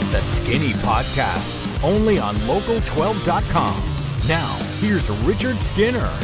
[0.00, 4.28] It's the Skinny Podcast, only on local12.com.
[4.28, 6.16] Now, here's Richard Skinner.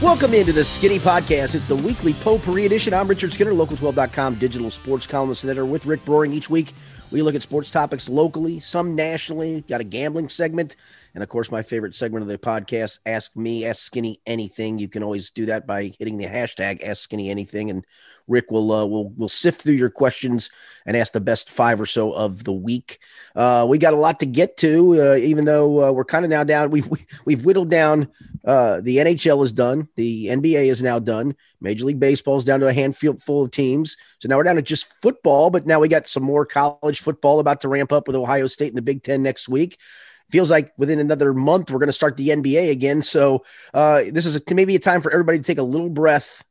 [0.00, 1.56] Welcome into the Skinny Podcast.
[1.56, 2.94] It's the weekly potpourri edition.
[2.94, 6.32] I'm Richard Skinner, local12.com digital sports columnist and editor with Rick Broering.
[6.32, 6.74] Each week,
[7.12, 10.76] we look at sports topics locally, some nationally, got a gambling segment,
[11.14, 14.78] and of course, my favorite segment of the podcast, Ask Me, Ask Skinny Anything.
[14.78, 17.84] You can always do that by hitting the hashtag Ask Skinny Anything, and
[18.28, 20.50] Rick will uh, will will sift through your questions
[20.86, 22.98] and ask the best five or so of the week.
[23.36, 26.30] Uh, we got a lot to get to, uh, even though uh, we're kind of
[26.30, 26.70] now down.
[26.72, 26.88] We've
[27.24, 28.08] we've whittled down.
[28.44, 29.88] Uh, the NHL is done.
[29.96, 31.34] The NBA is now done.
[31.62, 33.96] Major League Baseball is down to a handful full of teams.
[34.20, 35.50] So now we're down to just football.
[35.50, 38.68] But now we got some more college football about to ramp up with Ohio State
[38.68, 39.78] and the Big Ten next week
[40.30, 43.02] feels like within another month we're going to start the NBA again.
[43.02, 43.44] So
[43.74, 46.42] uh, this is a, maybe a time for everybody to take a little breath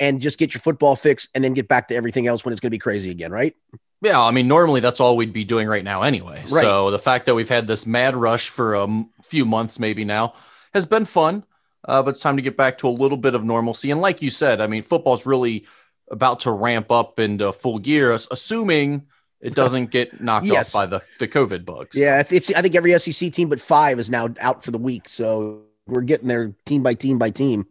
[0.00, 2.60] and just get your football fix and then get back to everything else when it's
[2.60, 3.54] going to be crazy again, right?
[4.00, 6.40] Yeah, I mean, normally that's all we'd be doing right now anyway.
[6.42, 6.48] Right.
[6.48, 10.34] So the fact that we've had this mad rush for a few months, maybe now,
[10.72, 11.44] has been fun.
[11.84, 13.90] Uh, but it's time to get back to a little bit of normalcy.
[13.90, 15.66] And like you said, I mean, football's really
[16.10, 19.06] about to ramp up into full gear, assuming
[19.40, 20.74] it doesn't get knocked yes.
[20.74, 21.96] off by the, the COVID bugs.
[21.96, 25.08] Yeah, it's I think every SEC team but five is now out for the week.
[25.08, 27.66] So we're getting there team by team by team.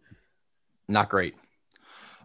[0.87, 1.35] Not great.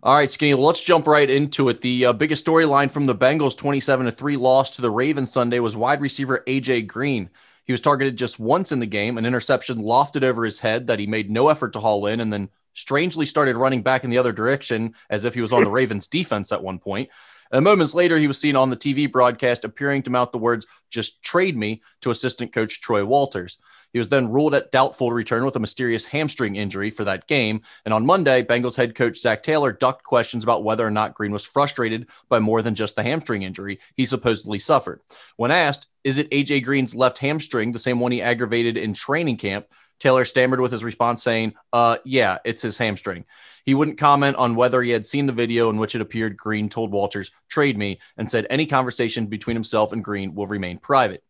[0.05, 1.81] All right, Skinny, let's jump right into it.
[1.81, 5.61] The uh, biggest storyline from the Bengals 27 to 3 loss to the Ravens Sunday
[5.61, 7.31] was wide receiver AJ Green.
[7.65, 10.99] He was targeted just once in the game, an interception lofted over his head that
[10.99, 14.19] he made no effort to haul in, and then strangely started running back in the
[14.19, 17.11] other direction as if he was on the Ravens defense at one point.
[17.53, 20.67] And moments later, he was seen on the TV broadcast appearing to mouth the words,
[20.91, 23.59] just trade me, to assistant coach Troy Walters.
[23.93, 27.27] He was then ruled at doubtful to return with a mysterious hamstring injury for that
[27.27, 27.63] game.
[27.85, 31.33] And on Monday, Bengals head coach Zac Taylor ducked questions about whether or not Green
[31.33, 35.01] was frustrated by more than just the hamstring injury he supposedly suffered.
[35.37, 39.37] When asked, is it AJ Green's left hamstring, the same one he aggravated in training
[39.37, 39.67] camp?
[40.01, 43.25] Taylor stammered with his response saying, uh, yeah, it's his hamstring.
[43.65, 46.69] He wouldn't comment on whether he had seen the video in which it appeared Green
[46.69, 51.23] told Walters, trade me, and said any conversation between himself and Green will remain private.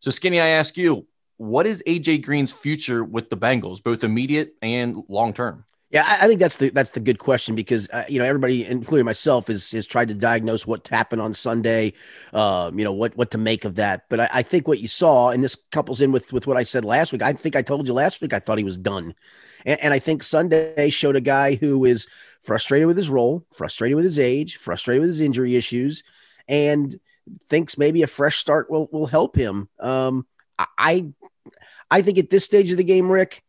[0.00, 1.06] So, Skinny, I ask you,
[1.40, 5.64] what is AJ Green's future with the Bengals, both immediate and long term?
[5.88, 9.06] Yeah, I, think that's the that's the good question because uh, you know everybody, including
[9.06, 11.94] myself, is has tried to diagnose what happened on Sunday.
[12.34, 14.04] Um, you know what what to make of that.
[14.10, 16.62] But I, I, think what you saw, and this couples in with with what I
[16.62, 17.22] said last week.
[17.22, 19.14] I think I told you last week I thought he was done,
[19.64, 22.06] and, and I think Sunday showed a guy who is
[22.42, 26.04] frustrated with his role, frustrated with his age, frustrated with his injury issues,
[26.46, 27.00] and
[27.46, 29.70] thinks maybe a fresh start will will help him.
[29.80, 30.26] Um,
[30.78, 31.06] I
[31.90, 33.42] I think at this stage of the game, Rick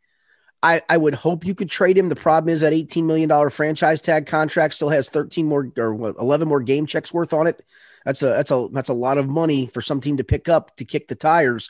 [0.63, 2.09] I, I would hope you could trade him.
[2.09, 6.47] The problem is that $18 million franchise tag contract still has 13 more or 11
[6.47, 7.63] more game checks worth on it.
[8.05, 10.75] That's a that's a that's a lot of money for some team to pick up
[10.77, 11.69] to kick the tires.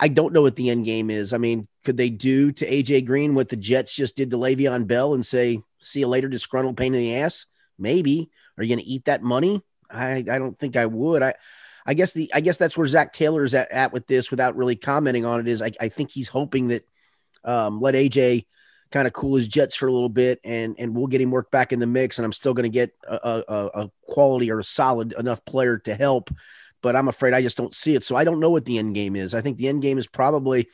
[0.00, 1.32] I don't know what the end game is.
[1.32, 4.86] I mean, could they do to AJ Green what the Jets just did to Le'Veon
[4.86, 7.46] Bell and say, see you later, disgruntled pain in the ass?
[7.78, 8.30] Maybe.
[8.56, 9.62] Are you going to eat that money?
[9.90, 11.22] I, I don't think I would.
[11.22, 11.34] I
[11.88, 14.56] I guess the I guess that's where Zac Taylor is at, at with this without
[14.56, 16.86] really commenting on it is I, I think he's hoping that–
[17.44, 18.46] um, let AJ
[18.90, 21.50] kind of cool his jets for a little bit, and and we'll get him work
[21.50, 22.18] back in the mix.
[22.18, 25.78] And I'm still going to get a, a, a, quality or a solid enough player
[25.78, 26.30] to help.
[26.80, 28.04] But I'm afraid I just don't see it.
[28.04, 29.34] So I don't know what the end game is.
[29.34, 30.68] I think the end game is probably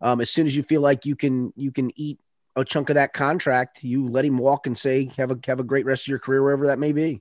[0.00, 2.18] um, as soon as you feel like you can you can eat
[2.56, 5.64] a chunk of that contract, you let him walk and say have a have a
[5.64, 7.20] great rest of your career wherever that may be.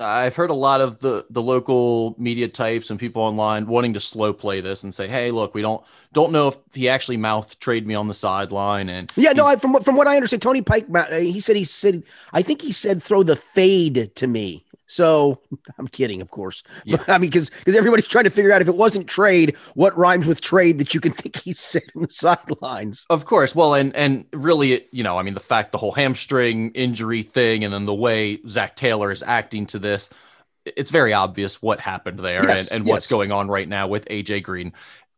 [0.00, 4.00] I've heard a lot of the the local media types and people online wanting to
[4.00, 7.58] slow play this and say, "Hey, look, we don't don't know if he actually mouth
[7.60, 10.42] trade me on the sideline." And yeah, no, I, from what from what I understand,
[10.42, 12.02] Tony Pike, he said he said
[12.32, 14.64] I think he said throw the fade to me.
[14.90, 15.40] So
[15.78, 16.62] I'm kidding, of course.
[16.84, 17.04] Yeah.
[17.06, 20.26] I mean, because because everybody's trying to figure out if it wasn't trade, what rhymes
[20.26, 23.06] with trade that you can think he said on the sidelines.
[23.10, 23.54] Of course.
[23.54, 27.64] Well, and and really, you know, I mean, the fact the whole hamstring injury thing,
[27.64, 30.10] and then the way Zac Taylor is acting to this,
[30.64, 32.92] it's very obvious what happened there yes, and, and yes.
[32.92, 34.72] what's going on right now with AJ Green.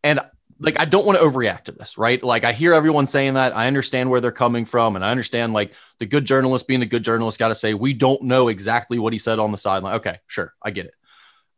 [0.04, 0.20] And
[0.62, 2.22] like I don't want to overreact to this, right?
[2.22, 3.56] Like I hear everyone saying that.
[3.56, 6.86] I understand where they're coming from, and I understand like the good journalist being the
[6.86, 9.96] good journalist got to say we don't know exactly what he said on the sideline.
[9.96, 10.94] Okay, sure, I get it.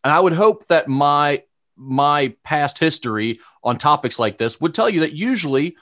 [0.02, 1.42] And I would hope that my
[1.76, 5.76] my past history on topics like this would tell you that usually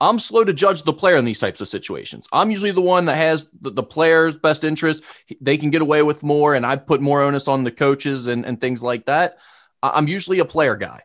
[0.00, 2.28] I'm slow to judge the player in these types of situations.
[2.32, 5.00] I'm usually the one that has the, the, player's best interest.
[5.40, 8.44] They can get away with more, and I put more onus on the coaches and,
[8.44, 9.38] and things like that.
[9.80, 11.02] I'm usually a player guy.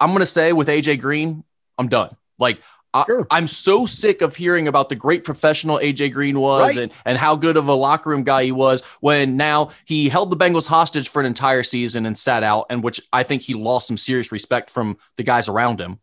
[0.00, 1.44] I'm going to say with AJ Green,
[1.76, 2.16] I'm done.
[2.38, 2.60] Like,
[3.06, 3.26] Sure.
[3.30, 6.84] I, am so sick of hearing about the great professional AJ Green was right.
[6.84, 10.30] and, and how good of a locker room guy he was when now he held
[10.30, 13.54] the Bengals hostage for an entire season and sat out, and which I think he
[13.54, 16.00] lost some serious respect from the guys around him.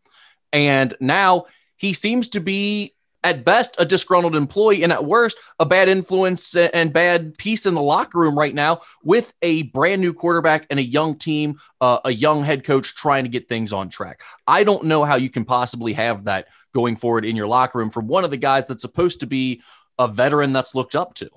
[0.52, 1.46] And now
[1.76, 2.94] he seems to be
[3.26, 7.74] at best a disgruntled employee and at worst a bad influence and bad piece in
[7.74, 11.98] the locker room right now with a brand new quarterback and a young team uh,
[12.04, 14.22] a young head coach trying to get things on track.
[14.46, 17.90] I don't know how you can possibly have that going forward in your locker room
[17.90, 19.60] from one of the guys that's supposed to be
[19.98, 21.28] a veteran that's looked up to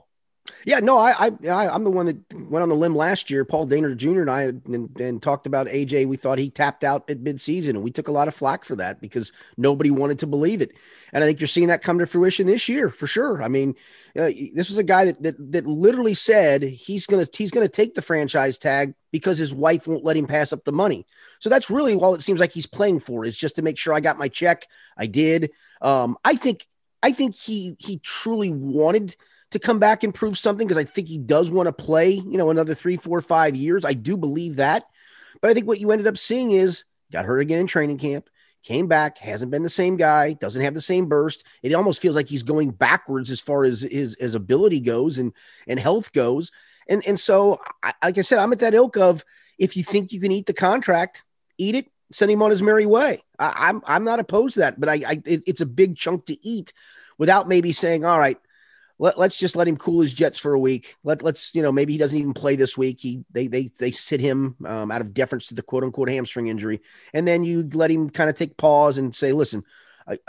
[0.66, 3.46] yeah, no, I, I, I'm the one that went on the limb last year.
[3.46, 4.22] Paul Dehner Jr.
[4.22, 6.08] and I and, and, talked about AJ.
[6.08, 8.76] We thought he tapped out at midseason, and we took a lot of flack for
[8.78, 10.72] that because nobody wanted to believe it.
[11.14, 13.42] And I think you're seeing that come to fruition this year for sure.
[13.42, 13.76] I mean,
[14.18, 17.96] uh, this was a guy that, that that literally said he's gonna he's gonna take
[17.96, 21.06] the franchise tag because his wife won't let him pass up the money.
[21.40, 23.94] So that's really all it seems like he's playing for is just to make sure
[23.94, 24.68] I got my check.
[24.98, 25.52] I did.
[25.82, 26.68] Um, I think
[27.02, 29.16] I think he he truly wanted
[29.52, 32.38] to come back and prove something because I think he does want to play, you
[32.38, 33.84] know, another three, four, five years.
[33.84, 34.86] I do believe that.
[35.42, 38.30] But I think what you ended up seeing is got hurt again in training camp,
[38.64, 41.44] came back, hasn't been the same guy, doesn't have the same burst.
[41.64, 45.34] It almost feels like he's going backwards as far as his, his ability goes and,
[45.68, 46.52] and health goes.
[46.88, 49.24] And, and so, I, like I said, I'm at that ilk of
[49.58, 51.24] if you think you can eat the contract,
[51.58, 53.24] eat it, send him on his merry way.
[53.38, 55.96] I, am I'm, I'm not opposed to that, but I, I it, it's a big
[55.96, 56.74] chunk to eat
[57.18, 58.40] without maybe saying, all right,
[59.00, 60.98] let, us just let him cool his jets for a week.
[61.04, 63.00] Let let's you know maybe he doesn't even play this week.
[63.00, 66.48] He they they they sit him um, out of deference to the quote unquote hamstring
[66.48, 66.82] injury,
[67.14, 69.64] and then you let him kind of take pause and say, listen,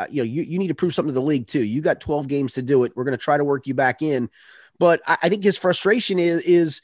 [0.09, 1.65] you know you, you need to prove something to the league too.
[1.65, 2.93] You got 12 games to do it.
[2.95, 4.31] We're going to try to work you back in,
[4.79, 6.81] but I, I think his frustration is is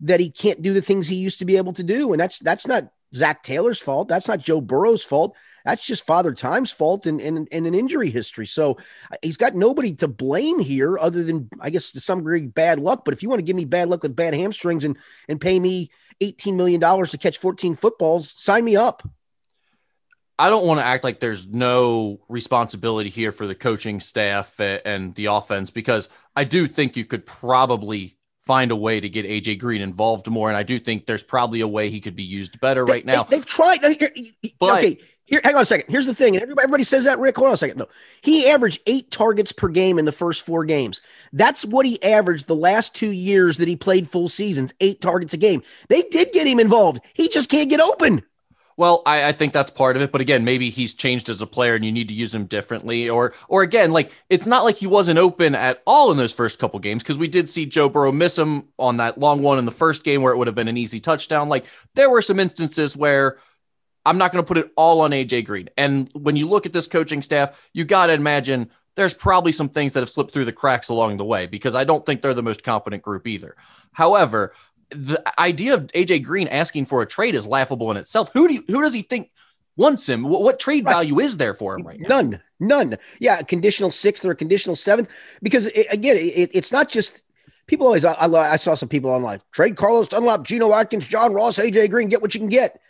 [0.00, 2.38] that he can't do the things he used to be able to do, and that's
[2.38, 4.08] that's not Zac Taylor's fault.
[4.08, 5.36] That's not Joe Burrow's fault.
[5.64, 8.46] That's just Father Time's fault and, and, and an injury history.
[8.46, 8.78] So
[9.10, 12.80] uh, he's got nobody to blame here other than, I guess, to some degree, bad
[12.80, 13.04] luck.
[13.04, 14.96] But if you want to give me bad luck with bad hamstrings and,
[15.28, 15.90] and pay me
[16.22, 19.02] $18 million to catch 14 footballs, sign me up.
[20.38, 25.14] I don't want to act like there's no responsibility here for the coaching staff and
[25.14, 28.16] the offense because I do think you could probably
[28.50, 30.48] find a way to get AJ Green involved more.
[30.48, 33.22] And I do think there's probably a way he could be used better right now.
[33.22, 33.80] They, have tried.
[34.58, 35.88] But, okay, here, hang on a second.
[35.88, 36.34] Here's the thing.
[36.34, 37.36] Everybody, everybody says that, Rick.
[37.36, 37.78] Hold on a second.
[37.78, 37.86] No,
[38.22, 41.00] he averaged eight targets per game in the first four games.
[41.32, 45.32] That's what he averaged the last two years that he played full seasons, eight targets
[45.32, 45.62] a game.
[45.88, 47.02] They did get him involved.
[47.14, 48.24] He just can't get open.
[48.80, 51.46] Well, I, I, think that's part of it, but again, maybe he's changed as a
[51.46, 53.10] player, and you need to use him differently.
[53.10, 56.58] Or, or again, like it's not like he wasn't open at all in those first
[56.58, 59.66] couple games because we did see Joe Burrow miss him on that long one in
[59.66, 61.50] the first game where it would have been an easy touchdown.
[61.50, 63.36] Like there were some instances where
[64.06, 65.68] I'm not going to put it all on AJ Green.
[65.76, 69.68] And when you look at this coaching staff, you got to imagine there's probably some
[69.68, 72.32] things that have slipped through the cracks along the way because I don't think they're
[72.32, 73.56] the most competent group either.
[73.92, 74.54] However,
[74.90, 78.30] the idea of AJ Green asking for a trade is laughable in itself.
[78.32, 79.30] Who do you, who does he think
[79.76, 80.24] wants him?
[80.24, 80.92] What, what trade right.
[80.92, 82.08] value is there for him right now?
[82.08, 82.98] None, none.
[83.18, 85.08] Yeah, conditional sixth or a conditional seventh.
[85.42, 87.22] Because it, again, it, it's not just
[87.66, 88.04] people always.
[88.04, 92.08] I, I, saw some people online trade Carlos Dunlap, Geno Atkins, John Ross, AJ Green,
[92.08, 92.80] get what you can get.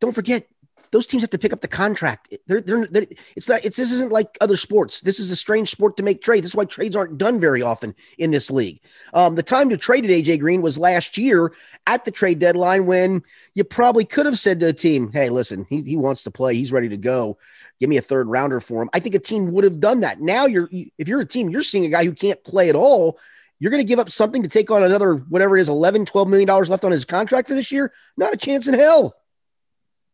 [0.00, 0.46] Don't forget
[0.94, 2.32] those teams have to pick up the contract.
[2.46, 5.00] They're, they're, they're, it's not, it's, this isn't like other sports.
[5.00, 6.46] This is a strange sport to make trades.
[6.46, 8.80] That's why trades aren't done very often in this league.
[9.12, 11.52] Um, the time to trade AJ Green was last year
[11.84, 13.24] at the trade deadline when
[13.54, 16.54] you probably could have said to a team, Hey, listen, he, he wants to play.
[16.54, 17.38] He's ready to go.
[17.80, 18.88] Give me a third rounder for him.
[18.94, 20.20] I think a team would have done that.
[20.20, 23.18] Now you're, if you're a team, you're seeing a guy who can't play at all.
[23.58, 26.28] You're going to give up something to take on another, whatever it is, 11, 12
[26.28, 27.92] million dollars left on his contract for this year.
[28.16, 29.16] Not a chance in hell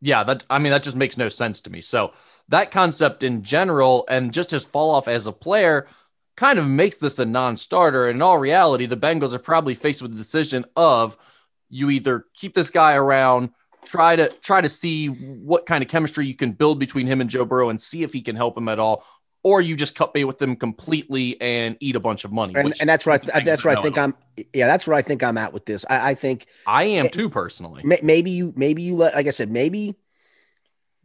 [0.01, 1.81] yeah, that I mean that just makes no sense to me.
[1.81, 2.13] So
[2.49, 5.87] that concept in general and just his fall off as a player
[6.37, 8.09] kind of makes this a non-starter.
[8.09, 11.17] In all reality, the Bengals are probably faced with the decision of
[11.69, 13.51] you either keep this guy around,
[13.85, 17.31] try to try to see what kind of chemistry you can build between him and
[17.31, 19.05] Joe Burrow and see if he can help him at all,
[19.43, 22.55] or you just cut bait with them completely and eat a bunch of money.
[22.55, 23.23] And, and that's right.
[23.23, 24.15] That's where I think I'm.
[24.53, 25.85] Yeah, that's where I think I'm at with this.
[25.89, 27.83] I, I think I am too personally.
[28.03, 29.97] Maybe you, maybe you let, like I said, maybe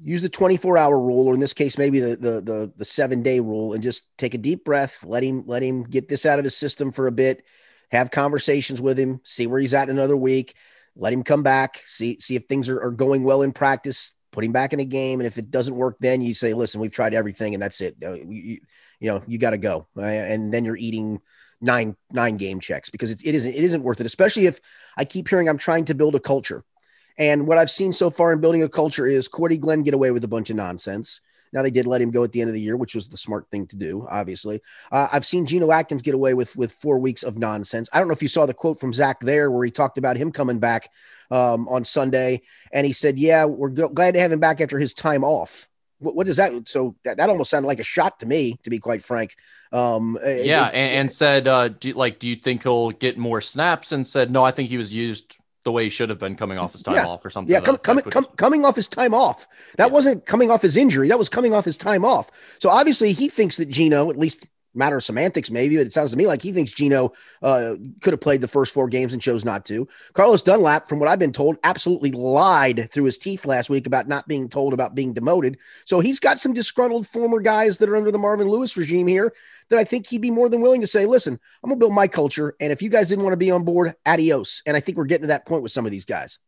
[0.01, 3.23] use the 24 hour rule, or in this case, maybe the the the, the seven
[3.23, 5.03] day rule, and just take a deep breath.
[5.03, 7.43] Let him let him get this out of his system for a bit.
[7.91, 9.21] Have conversations with him.
[9.23, 10.55] See where he's at in another week.
[10.97, 11.83] Let him come back.
[11.85, 14.85] See see if things are, are going well in practice put him back in a
[14.85, 15.19] game.
[15.19, 17.95] And if it doesn't work, then you say, listen, we've tried everything and that's it.
[18.01, 18.59] You,
[18.99, 19.87] you know, you got to go.
[19.97, 21.21] Uh, and then you're eating
[21.61, 24.05] nine, nine game checks because it, it isn't, it isn't worth it.
[24.05, 24.59] Especially if
[24.97, 26.63] I keep hearing I'm trying to build a culture.
[27.17, 30.11] And what I've seen so far in building a culture is Cordy Glenn get away
[30.11, 31.21] with a bunch of nonsense.
[31.55, 33.17] Now they did let him go at the end of the year, which was the
[33.17, 34.05] smart thing to do.
[34.11, 37.89] Obviously, uh, I've seen Geno Atkins get away with with four weeks of nonsense.
[37.93, 40.17] I don't know if you saw the quote from Zac there, where he talked about
[40.17, 40.91] him coming back
[41.31, 42.41] um, on Sunday,
[42.73, 45.69] and he said, "Yeah, we're g- glad to have him back after his time off."
[45.99, 46.67] What, what does that?
[46.67, 49.37] So that, that almost sounded like a shot to me, to be quite frank.
[49.71, 53.39] Um, yeah, it, and, and, said, uh, do, like, do you think he'll get more
[53.39, 53.93] snaps?
[53.93, 56.57] And said, no, I think he was used the way he should have been coming
[56.57, 57.05] off his time yeah.
[57.05, 57.51] off or something.
[57.51, 59.47] Yeah, com- coming com- coming off his time off.
[59.77, 59.93] That yeah.
[59.93, 61.09] wasn't coming off his injury.
[61.09, 62.29] That was coming off his time off.
[62.59, 66.11] So obviously he thinks that Geno, at least matter of semantics, maybe, but it sounds
[66.11, 69.21] to me like he thinks Geno uh, could have played the first four games and
[69.21, 69.87] chose not to.
[70.13, 74.07] Carlos Dunlap, from what I've been told, absolutely lied through his teeth last week about
[74.07, 75.57] not being told about being demoted.
[75.85, 79.33] So he's got some disgruntled former guys that are under the Marvin Lewis regime here
[79.69, 81.93] that I think he'd be more than willing to say, listen, I'm going to build
[81.93, 82.55] my culture.
[82.59, 84.61] And if you guys didn't want to be on board, adios.
[84.65, 86.39] And I think we're getting to that point with some of these guys.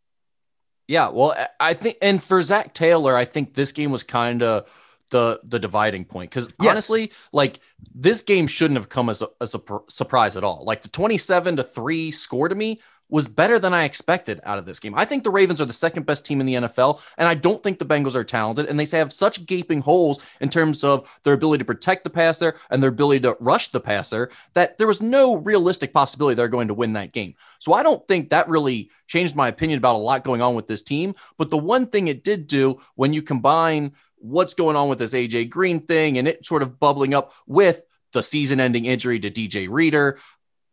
[0.87, 1.09] Yeah.
[1.09, 4.69] Well, I think, and for Zac Taylor, I think this game was kind of
[5.09, 6.69] the the dividing point because yes.
[6.69, 7.59] honestly like
[7.93, 11.57] this game shouldn't have come as a, as a surprise at all like the 27
[11.57, 14.93] to 3 score to me was better than I expected out of this game.
[14.95, 17.61] I think the Ravens are the second best team in the NFL, and I don't
[17.63, 18.65] think the Bengals are talented.
[18.65, 22.55] And they have such gaping holes in terms of their ability to protect the passer
[22.69, 26.67] and their ability to rush the passer that there was no realistic possibility they're going
[26.67, 27.35] to win that game.
[27.59, 30.67] So I don't think that really changed my opinion about a lot going on with
[30.67, 31.15] this team.
[31.37, 35.13] But the one thing it did do when you combine what's going on with this
[35.13, 37.83] AJ Green thing and it sort of bubbling up with
[38.13, 40.17] the season ending injury to DJ Reader,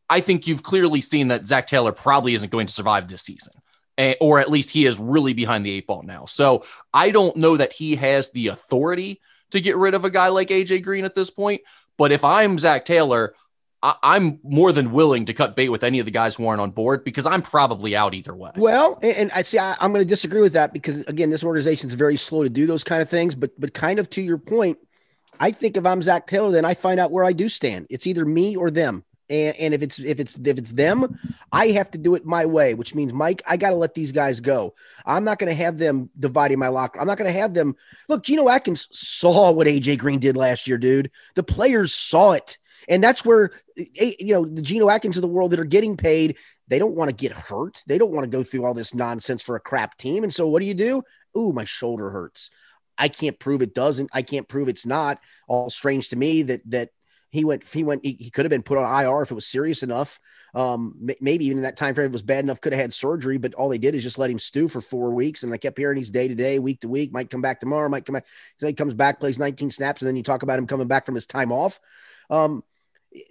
[0.09, 3.53] I think you've clearly seen that Zac Taylor probably isn't going to survive this season.
[3.97, 6.25] Eh, or at least he is really behind the eight ball now.
[6.25, 9.21] So I don't know that he has the authority
[9.53, 11.63] to get rid of a guy like AJ Green at this point.
[11.97, 13.35] But if I'm Zac Taylor,
[13.85, 16.61] I- am more than willing to cut bait with any of the guys who aren't
[16.61, 18.53] on board because I'm probably out either way.
[18.57, 21.89] Well, and I see I, am going to disagree with that because again, this organization
[21.89, 23.35] is very slow to do those kind of things.
[23.35, 24.79] But but kind of to your point,
[25.39, 27.87] I think if I'm Zac Taylor, then I find out where I do stand.
[27.91, 29.05] It's either me or them.
[29.31, 31.19] And, and if it's if it's if it's them,
[31.51, 34.13] I have to do it my way, which means Mike, I got to let these
[34.13, 34.75] guys go.
[35.07, 37.01] I'm not going to have them dividing my locker.
[37.01, 37.77] I'm not going to have them
[38.09, 38.23] look.
[38.23, 41.11] Geno Atkins saw what AJ Green did last year, dude.
[41.35, 45.29] The players saw it, and that's where eh, you know the Geno Atkins of the
[45.29, 46.37] world that are getting paid.
[46.69, 47.83] They don't want to get hurt.
[47.87, 50.25] They don't want to go through all this nonsense for a crap team.
[50.25, 51.03] And so what do you do?
[51.37, 52.51] Ooh, my shoulder hurts.
[52.97, 54.11] I can't prove it doesn't.
[54.13, 55.21] I can't prove it's not.
[55.49, 56.91] All strange to me that that
[57.31, 57.65] he went.
[57.65, 58.05] He went.
[58.05, 60.21] He, could have been put on IR if it was serious enough.
[60.55, 62.61] Um, maybe even in that time frame, it was bad enough.
[62.61, 65.11] Could have had surgery, but all they did is just let him stew for four
[65.11, 65.43] weeks.
[65.43, 67.13] And I kept hearing he's day to day, week to week.
[67.13, 67.89] Might come back tomorrow.
[67.89, 68.27] Might come back.
[68.61, 71.07] So he comes back, plays 19 snaps, and then you talk about him coming back
[71.07, 71.81] from his time off.
[72.31, 72.63] Um,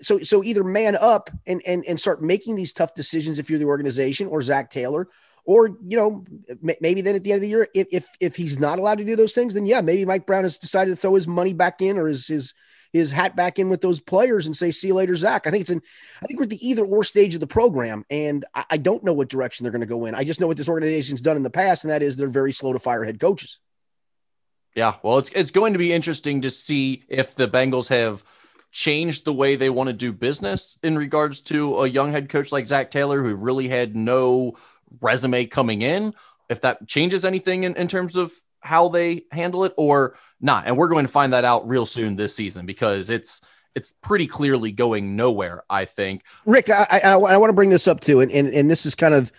[0.01, 3.59] so so either man up and and and start making these tough decisions if you're
[3.59, 5.07] the organization or Zac Taylor,
[5.45, 6.25] or you know
[6.79, 9.03] maybe then at the end of the year if if if he's not allowed to
[9.03, 11.81] do those things, then yeah, maybe Mike Brown has decided to throw his money back
[11.81, 12.53] in or his his
[12.93, 15.61] his hat back in with those players and say, see you later, zac I think
[15.61, 15.81] it's in,
[16.21, 18.05] I think we're at the either or stage of the program.
[18.09, 20.13] And I, I don't know what direction they're going to go in.
[20.13, 22.53] I just know what this organization's done in the past, and that is they're very
[22.53, 23.59] slow to fire head coaches.
[24.75, 24.95] Yeah.
[25.01, 28.23] Well, it's, it's going to be interesting to see if the Bengals have
[28.73, 32.51] changed the way they want to do business in regards to a young head coach
[32.51, 34.55] like Zac Taylor, who really had no
[34.99, 36.13] resume coming in.
[36.49, 40.65] If that changes anything in, in terms of how they handle it or not.
[40.65, 43.41] And we're going to find that out real soon this season because it's
[43.75, 45.63] it's pretty clearly going nowhere.
[45.69, 46.23] I think.
[46.45, 48.95] Rick, I, I, I want to bring this up too, and, and and this is
[48.95, 49.31] kind of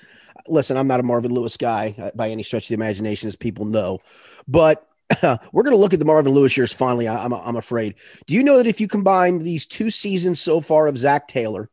[0.47, 0.77] listen.
[0.77, 3.65] I'm not a Marvin Lewis guy uh, by any stretch of the imagination, as people
[3.65, 3.99] know,
[4.47, 4.89] but.
[5.53, 7.07] we're going to look at the Marvin Lewis years finally.
[7.09, 7.95] I, I'm, I'm afraid.
[8.27, 11.71] Do you know that if you combine these two seasons so far of Zac Taylor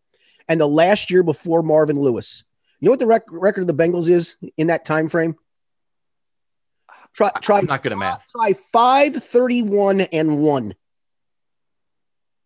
[0.48, 2.44] and the last year before Marvin Lewis,
[2.80, 5.36] you know what the rec- record of the Bengals is in that time frame?
[7.14, 7.60] Try, try.
[7.60, 8.26] I'm not good at math.
[8.30, 10.74] Try five thirty-one and one.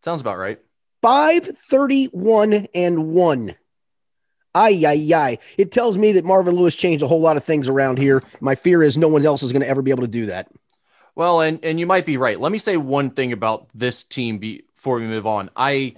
[0.03, 0.59] Sounds about right.
[1.03, 3.55] Five thirty-one and one.
[4.55, 5.37] Ay, ay, ay.
[5.57, 8.23] It tells me that Marvin Lewis changed a whole lot of things around here.
[8.39, 10.47] My fear is no one else is going to ever be able to do that.
[11.15, 12.39] Well, and and you might be right.
[12.39, 15.49] Let me say one thing about this team before we move on.
[15.55, 15.95] I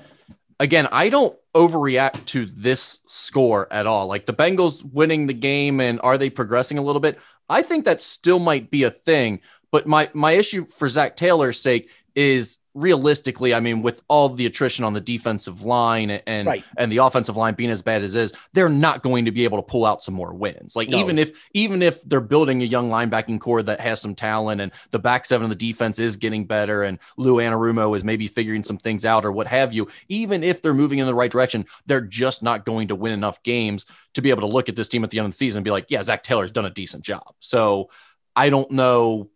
[0.60, 4.08] again, I don't overreact to this score at all.
[4.08, 7.20] Like the Bengals winning the game and are they progressing a little bit?
[7.50, 9.42] I think that still might be a thing.
[9.72, 14.48] But my my issue for Zac Taylor's sake is realistically, I mean, with all the
[14.48, 16.64] attrition on the defensive line and right.
[16.76, 19.60] and the offensive line being as bad as is, they're not going to be able
[19.60, 20.76] to pull out some more wins.
[20.76, 20.98] Like no.
[20.98, 24.72] even if even if they're building a young linebacking core that has some talent and
[24.90, 28.64] the back seven of the defense is getting better and Lou Anarumo is maybe figuring
[28.64, 31.68] some things out or what have you, even if they're moving in the right direction,
[31.86, 34.90] they're just not going to win enough games to be able to look at this
[34.90, 36.72] team at the end of the season and be like, yeah, Zac Taylor's done a
[36.72, 37.36] decent job.
[37.42, 37.90] So
[38.36, 39.30] I don't know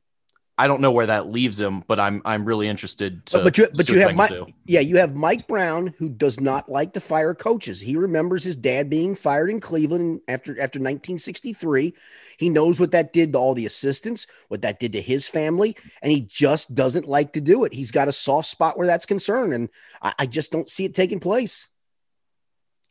[0.61, 3.37] I don't know where that leaves him, but I'm I'm really interested to.
[3.37, 4.31] But, but you, but you have Mike,
[4.67, 7.81] yeah, you have Mike Brown who does not like to fire coaches.
[7.81, 11.95] He remembers his dad being fired in Cleveland after after 1963.
[12.37, 15.75] He knows what that did to all the assistants, what that did to his family,
[16.03, 17.73] and he just doesn't like to do it.
[17.73, 19.67] He's got a soft spot where that's concerned, and
[19.99, 21.69] I, I just don't see it taking place.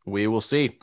[0.04, 0.80] We will see.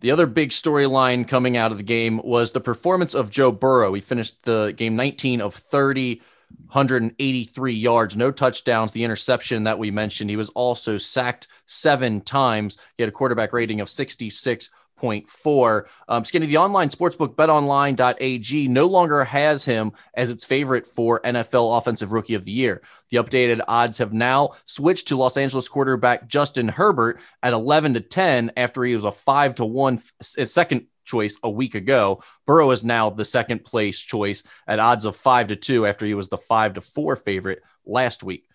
[0.00, 3.92] The other big storyline coming out of the game was the performance of Joe Burrow.
[3.92, 6.22] He finished the game 19 of 30,
[6.66, 8.92] 183 yards, no touchdowns.
[8.92, 12.78] The interception that we mentioned, he was also sacked seven times.
[12.96, 15.86] He had a quarterback rating of 66 0.4.
[16.08, 21.78] Um, Skinny, the online sportsbook betonline.ag no longer has him as its favorite for NFL
[21.78, 22.82] Offensive Rookie of the Year.
[23.10, 28.00] The updated odds have now switched to Los Angeles quarterback Justin Herbert at 11 to
[28.00, 32.22] 10 after he was a 5 to 1 second choice a week ago.
[32.46, 36.14] Burrow is now the second place choice at odds of 5 to 2 after he
[36.14, 38.46] was the 5 to 4 favorite last week.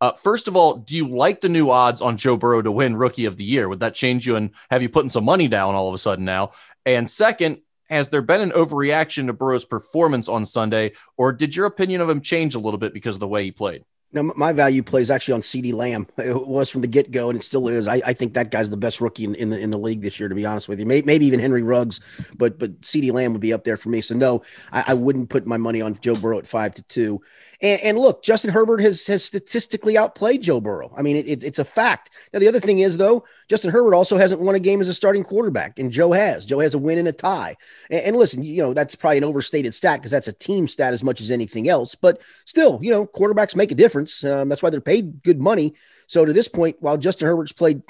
[0.00, 2.96] Uh, first of all, do you like the new odds on Joe Burrow to win
[2.96, 3.68] Rookie of the Year?
[3.68, 6.24] Would that change you and have you putting some money down all of a sudden
[6.24, 6.50] now?
[6.84, 11.66] And second, has there been an overreaction to Burrow's performance on Sunday, or did your
[11.66, 13.84] opinion of him change a little bit because of the way he played?
[14.14, 16.06] Now, my value plays actually on CeeDee Lamb.
[16.24, 17.86] It was from the get go, and it still is.
[17.86, 20.18] I, I, think that guy's the best rookie in, in, the in the league this
[20.18, 20.28] year.
[20.28, 22.00] To be honest with you, maybe, maybe even Henry Ruggs,
[22.34, 24.00] but but CeeDee Lamb would be up there for me.
[24.00, 24.42] So no,
[24.72, 27.20] I, I wouldn't put my money on Joe Burrow at five to two.
[27.60, 30.92] And, and, look, Justin Herbert has has statistically outplayed Joe Burrow.
[30.96, 32.10] I mean, it, it, it's a fact.
[32.32, 34.94] Now, the other thing is, though, Justin Herbert also hasn't won a game as a
[34.94, 36.44] starting quarterback, and Joe has.
[36.44, 37.56] Joe has a win and a tie.
[37.90, 40.92] And, and listen, you know, that's probably an overstated stat because that's a team stat
[40.92, 41.94] as much as anything else.
[41.94, 44.03] But still, you know, quarterbacks make a difference.
[44.24, 45.74] Um, that's why they're paid good money.
[46.06, 47.82] So to this point, while Justin Herbert's played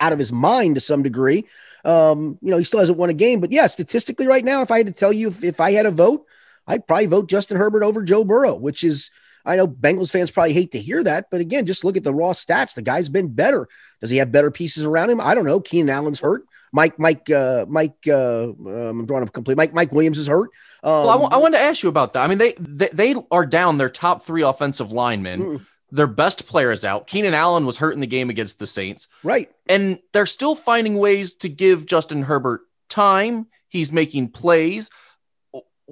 [0.00, 1.46] out of his mind to some degree,
[1.84, 3.40] um, you know, he still hasn't won a game.
[3.40, 5.86] But yeah, statistically, right now, if I had to tell you if, if I had
[5.86, 6.26] a vote,
[6.66, 9.10] I'd probably vote Justin Herbert over Joe Burrow, which is,
[9.44, 12.14] I know Bengals fans probably hate to hear that, but again, just look at the
[12.14, 12.74] raw stats.
[12.74, 13.68] The guy's been better.
[14.00, 15.20] Does he have better pieces around him?
[15.20, 15.60] I don't know.
[15.60, 16.46] Keenan Allen's hurt.
[16.74, 19.56] Mike, Mike, uh, Mike, uh, um, I'm drawing up complete.
[19.56, 20.50] Mike, Mike Williams is hurt.
[20.82, 22.24] Um, well, I, w- I wanted to ask you about that.
[22.24, 25.40] I mean, they, they, they are down their top three offensive linemen.
[25.40, 25.66] Mm.
[25.92, 27.06] Their best player is out.
[27.06, 29.06] Keenan Allen was hurt in the game against the Saints.
[29.22, 29.48] Right.
[29.68, 33.46] And they're still finding ways to give Justin Herbert time.
[33.68, 34.90] He's making plays.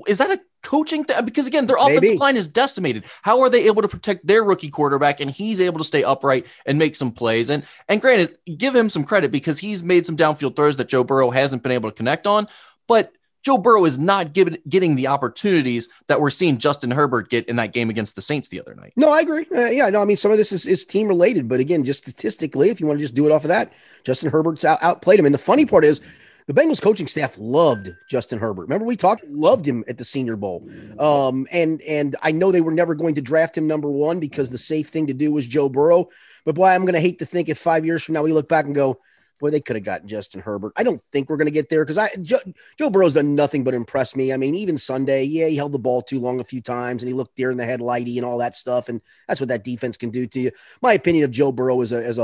[0.09, 1.96] Is that a coaching th- because again their Maybe.
[1.96, 5.61] offensive line is decimated how are they able to protect their rookie quarterback and he's
[5.61, 9.31] able to stay upright and make some plays and and granted give him some credit
[9.31, 12.48] because he's made some downfield throws that Joe Burrow hasn't been able to connect on
[12.87, 17.48] but Joe Burrow is not given, getting the opportunities that we're seeing Justin Herbert get
[17.48, 18.92] in that game against the Saints the other night.
[18.96, 19.46] No, I agree.
[19.55, 22.07] Uh, yeah, no, I mean, some of this is, is team related, but again, just
[22.07, 23.72] statistically, if you want to just do it off of that,
[24.05, 25.27] Justin Herbert's out, outplayed him.
[25.27, 26.01] And the funny part is,
[26.47, 28.63] the Bengals coaching staff loved Justin Herbert.
[28.63, 30.69] Remember we talked loved him at the Senior Bowl.
[30.99, 34.51] Um, and and I know they were never going to draft him number one because
[34.51, 36.09] the safe thing to do was Joe Burrow.
[36.45, 38.49] But boy, I'm going to hate to think if five years from now we look
[38.49, 38.99] back and go,
[39.39, 40.73] boy, they could have gotten Justin Herbert.
[40.77, 42.41] I don't think we're going to get there because I Joe,
[42.79, 44.33] Joe Burrow's done nothing but impress me.
[44.33, 47.09] I mean, even Sunday, yeah, he held the ball too long a few times and
[47.09, 48.89] he looked deer in the headlighty and all that stuff.
[48.89, 50.51] And that's what that defense can do to you.
[50.81, 52.23] My opinion of Joe Burrow as a as a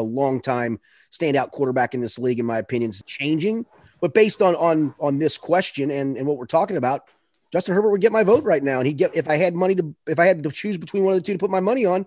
[1.11, 3.65] standout quarterback in this league, in my opinion, is changing.
[4.01, 7.05] But based on on on this question and and what we're talking about,
[7.53, 9.75] Justin Herbert would get my vote right now, and he'd get if I had money
[9.77, 11.85] to if I had to choose between one of the two to put my money
[11.85, 12.07] on,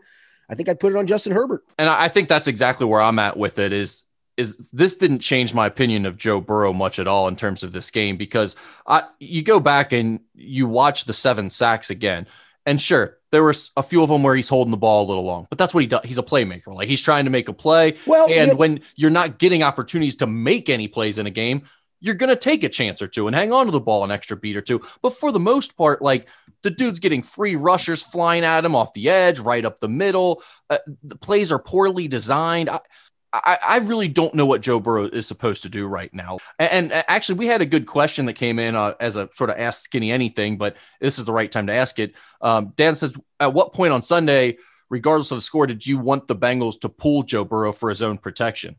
[0.50, 1.64] I think I'd put it on Justin Herbert.
[1.78, 3.74] And I think that's exactly where I'm at with it.
[3.74, 4.04] Is
[4.38, 7.72] is this didn't change my opinion of Joe Burrow much at all in terms of
[7.72, 8.56] this game because
[8.88, 12.28] I you go back and you watch the seven sacks again,
[12.66, 15.24] and sure there were a few of them where he's holding the ball a little
[15.24, 16.02] long, but that's what he does.
[16.04, 16.76] He's a playmaker.
[16.76, 17.96] Like he's trying to make a play.
[18.06, 18.54] Well, and yeah.
[18.54, 21.64] when you're not getting opportunities to make any plays in a game,
[22.02, 24.12] you're going to take a chance or two and hang on to the ball an
[24.12, 24.82] extra beat or two.
[25.02, 26.28] But for the most part, like
[26.64, 30.44] the dude's getting free rushers flying at him off the edge, right up the middle.
[30.70, 32.70] Uh, the plays are poorly designed.
[32.70, 32.80] I,
[33.34, 36.40] I, I, really don't know what Joe Burrow is supposed to do right now.
[36.60, 39.50] And, and actually, we had a good question that came in uh, as a sort
[39.50, 42.16] of ask Skinny anything, but this is the right time to ask it.
[42.42, 44.58] Um, Dan says, At what point on Sunday,
[44.90, 48.02] regardless of the score, did you want the Bengals to pull Joe Burrow for his
[48.02, 48.78] own protection?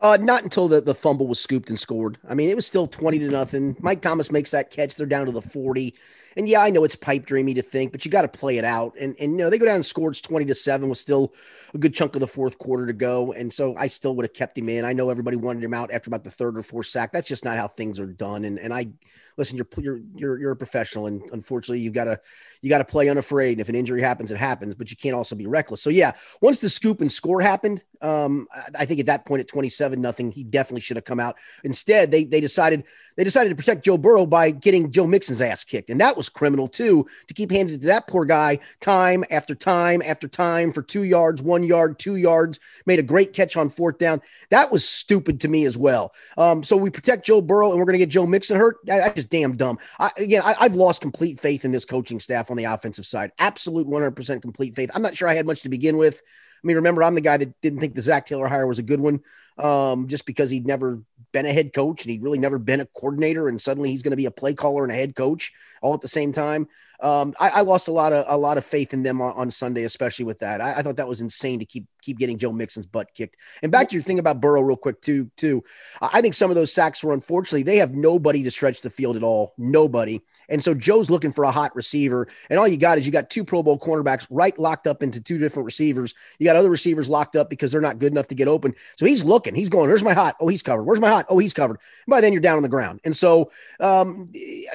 [0.00, 2.18] Uh, not until the, the fumble was scooped and scored.
[2.28, 3.76] I mean, it was still 20 to nothing.
[3.80, 4.94] Mike Thomas makes that catch.
[4.94, 5.94] They're down to the 40.
[6.36, 8.64] And yeah, I know it's pipe dreamy to think, but you got to play it
[8.64, 8.94] out.
[9.00, 11.32] And, and, you know, they go down and scored 20 to 7 with still
[11.74, 13.32] a good chunk of the fourth quarter to go.
[13.32, 14.84] And so I still would have kept him in.
[14.84, 17.12] I know everybody wanted him out after about the third or fourth sack.
[17.12, 18.44] That's just not how things are done.
[18.44, 18.88] And, and I,
[19.36, 21.06] listen, you're, you're, you're, you're a professional.
[21.06, 22.20] And unfortunately, you've got to,
[22.60, 23.52] you got to play unafraid.
[23.52, 25.82] And if an injury happens, it happens, but you can't also be reckless.
[25.82, 28.46] So yeah, once the scoop and score happened, um,
[28.78, 30.30] I think at that point at 27, nothing.
[30.30, 31.36] He definitely should have come out.
[31.64, 32.84] Instead, they they decided
[33.16, 36.25] they decided to protect Joe Burrow by getting Joe Mixon's ass kicked, and that was
[36.28, 37.06] criminal too.
[37.28, 41.42] To keep handing to that poor guy time after time after time for two yards,
[41.42, 44.20] one yard, two yards, made a great catch on fourth down.
[44.50, 46.12] That was stupid to me as well.
[46.36, 48.76] Um, so we protect Joe Burrow, and we're going to get Joe Mixon hurt.
[48.84, 49.78] That's just damn dumb.
[49.98, 53.32] I, again, I, I've lost complete faith in this coaching staff on the offensive side.
[53.38, 54.90] Absolute 100% complete faith.
[54.94, 56.22] I'm not sure I had much to begin with.
[56.62, 58.82] I mean, remember, I'm the guy that didn't think the Zac Taylor hire was a
[58.82, 59.20] good one,
[59.58, 62.86] um, just because he'd never been a head coach and he'd really never been a
[62.86, 65.94] coordinator, and suddenly he's going to be a play caller and a head coach all
[65.94, 66.68] at the same time.
[67.00, 69.50] Um, I, I, lost a lot of a lot of faith in them on, on
[69.50, 70.62] Sunday, especially with that.
[70.62, 73.36] I, I, thought that was insane to keep keep getting Joe Mixon's butt kicked.
[73.62, 75.30] And back to your thing about Burrow, real quick, too.
[75.36, 75.62] Too,
[76.00, 79.16] I think some of those sacks were unfortunately they have nobody to stretch the field
[79.16, 80.22] at all, nobody.
[80.48, 82.28] And so Joe's looking for a hot receiver.
[82.50, 85.20] And all you got is you got two Pro Bowl cornerbacks right locked up into
[85.20, 86.14] two different receivers.
[86.38, 88.74] You got other receivers locked up because they're not good enough to get open.
[88.96, 89.54] So he's looking.
[89.54, 90.36] He's going, Where's my hot?
[90.40, 90.84] Oh, he's covered.
[90.84, 91.26] Where's my hot?
[91.28, 91.78] Oh, he's covered.
[92.06, 93.00] And by then you're down on the ground.
[93.04, 94.32] And so um,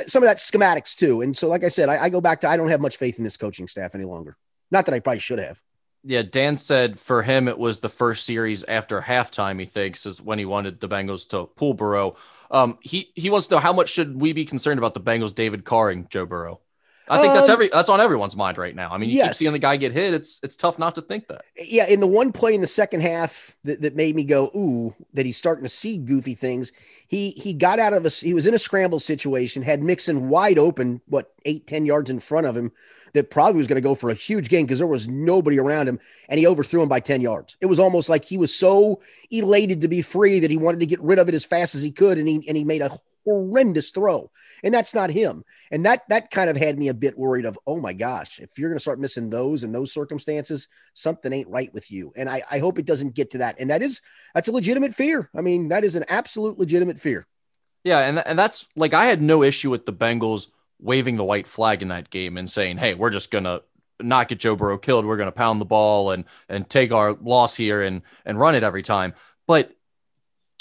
[0.08, 1.22] some of that schematics too.
[1.22, 3.18] And so, like I said, I, I go back to I don't have much faith
[3.18, 4.38] in this coaching staff any longer.
[4.72, 5.62] Not that I probably should have.
[6.04, 9.60] Yeah, Dan said for him it was the first series after halftime.
[9.60, 12.16] He thinks is when he wanted the Bengals to pull Burrow.
[12.50, 15.36] Um, he he wants to know how much should we be concerned about the Bengals
[15.36, 16.60] David Carring Joe Burrow.
[17.12, 18.92] I think um, that's every that's on everyone's mind right now.
[18.92, 19.30] I mean, you yes.
[19.30, 20.14] keep seeing the guy get hit.
[20.14, 21.42] It's it's tough not to think that.
[21.58, 24.96] Yeah, in the one play in the second half that, that made me go, ooh,
[25.14, 26.72] that he's starting to see goofy things.
[27.08, 30.58] He he got out of a he was in a scramble situation, had Mixon wide
[30.58, 32.72] open, what eight, ten yards in front of him
[33.14, 35.88] that probably was going to go for a huge gain because there was nobody around
[35.88, 37.58] him and he overthrew him by 10 yards.
[37.62, 40.86] It was almost like he was so elated to be free that he wanted to
[40.86, 42.98] get rid of it as fast as he could and he and he made a
[43.26, 44.32] horrendous throw.
[44.64, 45.44] And that's not him.
[45.72, 48.58] And that that kind of had me a bit worried of, oh my gosh, if
[48.58, 52.14] you're going to start missing those in those circumstances, something ain't right with you.
[52.16, 53.60] And I, I hope it doesn't get to that.
[53.60, 54.02] And that is
[54.34, 55.30] that's a legitimate fear.
[55.36, 57.28] I mean, that is an absolute legitimate fear.
[57.84, 60.48] Yeah, and and that's like I had no issue with the Bengals
[60.82, 63.62] waving the white flag in that game and saying, "Hey, we're just gonna
[64.00, 65.06] not get Joe Burrow killed.
[65.06, 68.64] We're gonna pound the ball and and take our loss here and and run it
[68.64, 69.14] every time."
[69.48, 69.76] But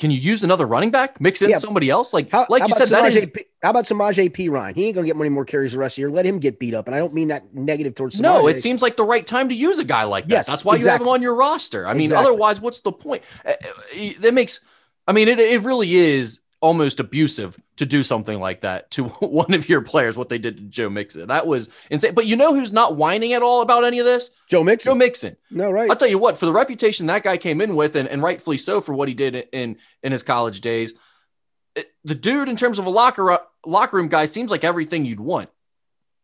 [0.01, 1.21] can you use another running back?
[1.21, 1.59] Mix in yeah.
[1.59, 2.15] somebody else?
[2.15, 3.31] Like how, like how you said, Samaje that is.
[3.35, 4.49] P, how about Samaj P.
[4.49, 4.75] Ryan?
[4.75, 6.11] He ain't gonna get many more carries the rest of the year.
[6.11, 6.87] Let him get beat up.
[6.87, 8.17] And I don't mean that negative towards.
[8.17, 8.23] Samaje.
[8.23, 10.31] No, it seems like the right time to use a guy like that.
[10.31, 10.87] Yes, That's why exactly.
[10.87, 11.87] you have him on your roster.
[11.87, 12.29] I mean, exactly.
[12.29, 13.25] otherwise, what's the point?
[13.45, 14.61] Uh, uh, that makes.
[15.07, 19.55] I mean, it it really is almost abusive to do something like that to one
[19.55, 21.29] of your players, what they did to Joe Mixon.
[21.29, 22.15] That was insane.
[22.15, 24.31] But you know who's not whining at all about any of this?
[24.49, 24.91] Joe Mixon.
[24.91, 25.37] Joe Mixon.
[25.51, 25.91] No, right.
[25.91, 28.59] I'll tell you what, for the reputation that guy came in with, and, and rightfully
[28.59, 30.95] so for what he did in in his college days,
[31.75, 35.21] it, the dude, in terms of a locker locker room guy, seems like everything you'd
[35.21, 35.49] want.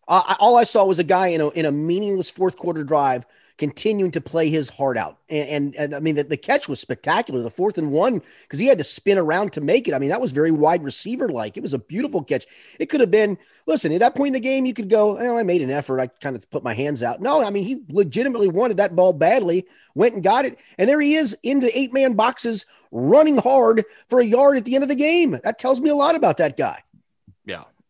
[0.08, 3.26] Uh, all I saw was a guy in a in a meaningless fourth quarter drive
[3.58, 5.18] continuing to play his heart out.
[5.28, 7.42] And, and, and I mean, the, the, catch was spectacular.
[7.42, 9.94] The fourth and one, because he had to spin around to make it.
[9.94, 11.56] I mean, that was very wide receiver like.
[11.56, 12.46] It was a beautiful catch.
[12.78, 15.38] It could have been, listen, at that point in the game, you could go, well,
[15.38, 16.00] I made an effort.
[16.00, 17.20] I kind of put my hands out.
[17.20, 20.58] No, I mean, he legitimately wanted that ball badly, went and got it.
[20.76, 24.74] And there he is into eight man boxes running hard for a yard at the
[24.74, 25.38] end of the game.
[25.44, 26.82] That tells me a lot about that guy.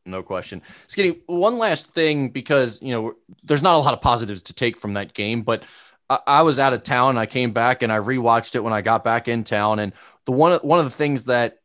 [0.06, 0.62] No question.
[0.86, 3.14] Skinny, one last thing because you know
[3.44, 5.64] there's not a lot of positives to take from that game, but
[6.08, 7.18] I, I was out of town.
[7.18, 9.92] I came back and I rewatched it when I got back in town, and
[10.24, 11.58] the one one of the things that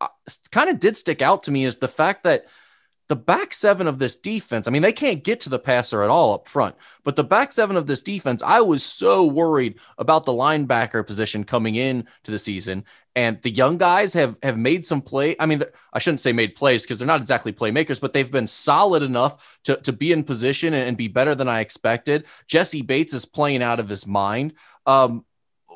[0.00, 0.08] uh,
[0.50, 2.46] kind of did stick out to me is the fact that
[3.08, 6.10] the back seven of this defense, I mean, they can't get to the passer at
[6.10, 10.24] all up front, but the back seven of this defense, I was so worried about
[10.24, 12.84] the linebacker position coming in to the season.
[13.16, 15.36] And the young guys have have made some play.
[15.38, 15.62] I mean,
[15.92, 19.58] I shouldn't say made plays because they're not exactly playmakers, but they've been solid enough
[19.64, 22.26] to, to be in position and be better than I expected.
[22.48, 24.54] Jessie Bates is playing out of his mind.
[24.86, 25.24] Um,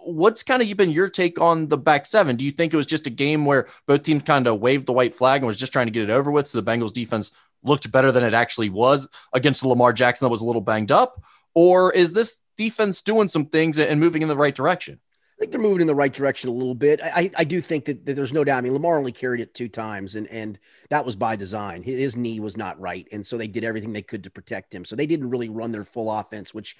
[0.04, 2.36] what's kind of been your take on the back seven?
[2.36, 4.92] Do you think it was just a game where both teams kind of waved the
[4.92, 6.46] white flag and was just trying to get it over with?
[6.46, 7.30] So the Bengals defense
[7.62, 11.22] looked better than it actually was against Lamar Jackson that was a little banged up?
[11.54, 15.00] Or is this defense doing some things and moving in the right direction?
[15.38, 17.00] I think they're moving in the right direction a little bit.
[17.00, 18.58] I, I do think that, that, there's no doubt.
[18.58, 20.58] I mean, Lamar only carried it two times, and and
[20.90, 21.84] that was by design.
[21.84, 24.84] His knee was not right, and so they did everything they could to protect him.
[24.84, 26.74] So they didn't really run their full offense, which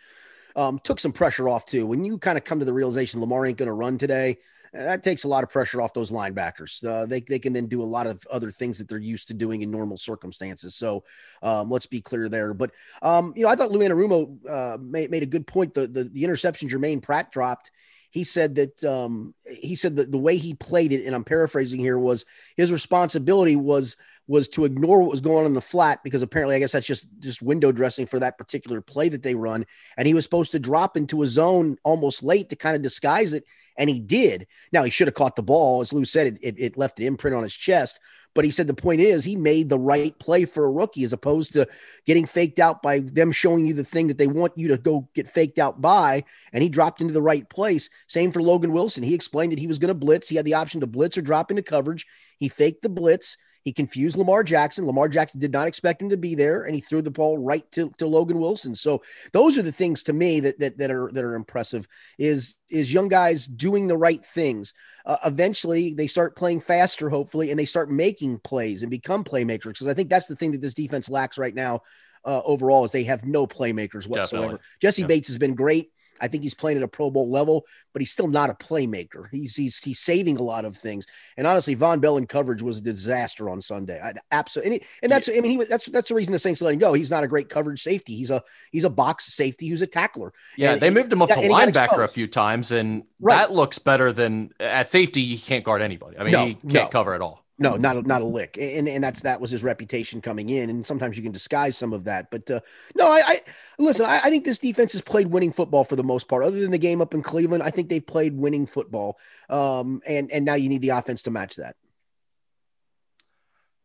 [0.57, 1.87] um, took some pressure off too.
[1.87, 4.39] When you kind of come to the realization Lamar ain't going to run today,
[4.75, 6.85] uh, that takes a lot of pressure off those linebackers.
[6.85, 9.35] Uh, they, they can then do a lot of other things that they're used to
[9.35, 10.75] doing in normal circumstances.
[10.75, 11.05] So
[11.43, 12.53] um, let's be clear there.
[12.55, 15.75] But, um, you know, I thought Lou Anarumo uh, made, made a good point.
[15.75, 17.71] The, the, the interception Germaine Pratt dropped,
[18.11, 21.81] he said that um, he said that the way he played it, and I'm paraphrasing
[21.81, 22.25] here, was
[22.57, 23.97] his responsibility was
[24.29, 26.87] was to ignore what was going on in the flat because apparently I guess that's
[26.87, 29.65] just just window dressing for that particular play that they run
[29.97, 33.33] and he was supposed to drop into a zone almost late to kind of disguise
[33.33, 33.45] it
[33.79, 34.47] and he did.
[34.71, 37.07] Now he should have caught the ball as Lou said it, it, it left an
[37.07, 38.01] imprint on his chest,
[38.35, 41.13] but he said the point is he made the right play for a rookie as
[41.15, 41.67] opposed to
[42.05, 45.09] getting faked out by them showing you the thing that they want you to go
[45.15, 47.89] get faked out by and he dropped into the right place.
[48.09, 49.03] Same for Logan Wilson.
[49.03, 50.29] He explained that he was going to blitz.
[50.29, 52.07] He had the option to blitz or drop into coverage.
[52.39, 53.37] He faked the blitz
[53.69, 54.87] he confused Lamar Jackson.
[54.87, 57.71] Lamar Jackson did not expect him to be there, and he threw the ball right
[57.73, 58.75] to, to Logan Wilson.
[58.75, 59.03] So
[59.35, 61.87] those are the things to me that that, that are that are impressive.
[62.19, 64.73] Is is young guys doing the right things.
[65.05, 69.75] Uh, eventually, they start playing faster, hopefully, and they start making plays and become playmakers.
[69.75, 71.83] Because I think that's the thing that this defense lacks right now.
[72.25, 74.45] Uh, overall, is they have no playmakers whatsoever.
[74.45, 74.59] Definitely.
[74.81, 75.09] Jessie Yeah.
[75.09, 75.91] Bates has been great.
[76.21, 79.29] I think he's playing at a Pro Bowl level, but he's still not a playmaker.
[79.31, 81.07] He's he's he's saving a lot of things.
[81.37, 84.01] And honestly, Vonn Bell in coverage was a disaster on Sunday.
[84.03, 86.61] I, absolutely, and, and that's I mean he was, that's that's the reason the Saints
[86.63, 86.93] let him go.
[86.93, 88.17] He's not a great coverage safety.
[88.17, 90.33] He's a he's a box safety who's a tackler.
[90.57, 93.05] Yeah, And they moved him up to and he got linebacker a few times, and
[93.21, 93.37] Right.
[93.37, 95.25] that looks better than at safety.
[95.25, 96.19] He can't guard anybody.
[96.19, 96.89] I mean, No, he can't no.
[96.89, 97.45] cover at all.
[97.61, 100.71] No, not a, not a lick, and and that's that was his reputation coming in,
[100.71, 102.31] and sometimes you can disguise some of that.
[102.31, 102.61] But uh,
[102.95, 103.41] no, I, I
[103.81, 104.07] listen.
[104.07, 106.71] I, I think this defense has played winning football for the most part, other than
[106.71, 107.65] the game up in Cleveland.
[107.65, 109.19] I think they've played winning football,
[109.49, 111.75] um, and and now you need the offense to match that.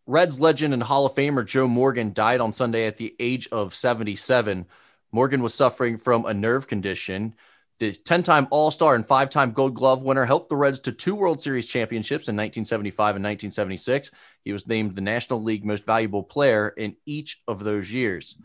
[0.05, 3.73] Reds legend and Hall of Famer Joe Morgan died on Sunday at the age of
[3.73, 4.67] 77.
[5.11, 7.33] Morgan was suffering from a nerve condition.
[7.79, 10.91] The 10 time All Star and five time Gold Glove winner helped the Reds to
[10.91, 14.11] two World Series championships in 1975 and 1976.
[14.43, 18.35] He was named the National League Most Valuable Player in each of those years.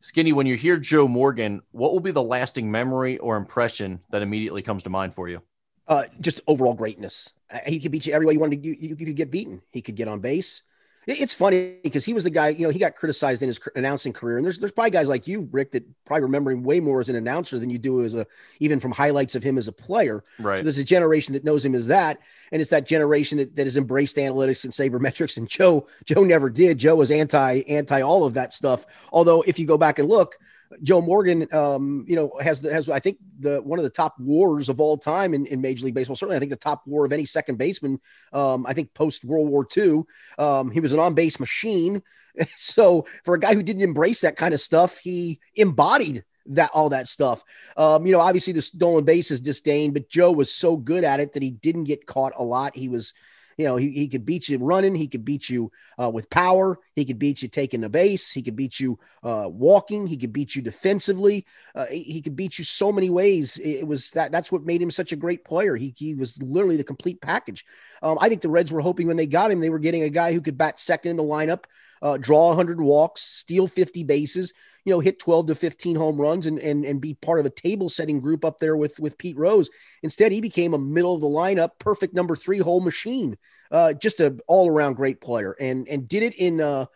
[0.00, 4.22] Skinny, when you hear Joe Morgan, what will be the lasting memory or impression that
[4.22, 5.42] immediately comes to mind for you?
[5.88, 7.32] Uh, just overall greatness.
[7.50, 8.62] Uh, He could beat you every way you wanted.
[8.62, 9.62] To, you, you, you could get beaten.
[9.70, 10.62] He could get on base.
[11.06, 12.48] It- It's funny because he was the guy.
[12.48, 15.28] You know, he got criticized in his announcing career, and there's there's probably guys like
[15.28, 18.14] you, Rick, that probably remember him way more as an announcer than you do as
[18.14, 18.26] a
[18.58, 20.24] even from highlights of him as a player.
[20.40, 20.58] Right.
[20.58, 22.18] So there's a generation that knows him as that,
[22.50, 25.36] and it's that generation that, that has embraced analytics and sabermetrics.
[25.36, 26.78] And Joe, Joe never did.
[26.78, 28.84] Joe was anti anti all of that stuff.
[29.12, 30.36] Although if you go back and look,
[30.82, 34.18] Joe Morgan, um, you know, has the has I think the one of the top
[34.18, 36.16] wars of all time in, in Major League Baseball.
[36.16, 38.00] Certainly, I think the top war of any second baseman.
[38.32, 40.02] Um, I think post World War II,
[40.38, 42.02] um, he was an on base machine.
[42.56, 46.90] So for a guy who didn't embrace that kind of stuff, he embodied that all
[46.90, 47.42] that stuff.
[47.78, 51.18] Um, you know, obviously the stolen base is disdained, but Joe was so good at
[51.18, 52.76] it that he didn't get caught a lot.
[52.76, 53.14] He was,
[53.56, 55.70] you know, he, he could beat you running, he could beat you
[56.02, 59.48] uh, with power, he could beat you taking the base, he could beat you uh,
[59.48, 63.56] walking, he could beat you defensively, uh, he, he could beat you so many ways.
[63.58, 65.76] It, it was that that's what made him such a great player.
[65.76, 67.64] He he was literally the complete package.
[68.02, 70.10] Um, I think the Reds were hoping when they got him, they were getting a
[70.10, 71.64] guy who could bat second in the lineup,
[72.02, 74.52] uh, draw 100 walks, steal 50 bases,
[74.84, 77.50] you know, hit 12 to 15 home runs and, and, and be part of a
[77.50, 79.70] table setting group up there with, with Pete Rose.
[80.02, 83.36] Instead, he became a middle of the lineup, perfect number three hole machine.
[83.70, 86.86] Uh, just a all around great player and, and did it in, uh,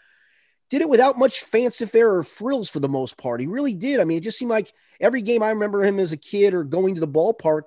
[0.70, 3.40] did it without much fanfare or frills for the most part.
[3.40, 3.98] He really did.
[3.98, 6.62] I mean, it just seemed like every game I remember him as a kid or
[6.62, 7.62] going to the ballpark.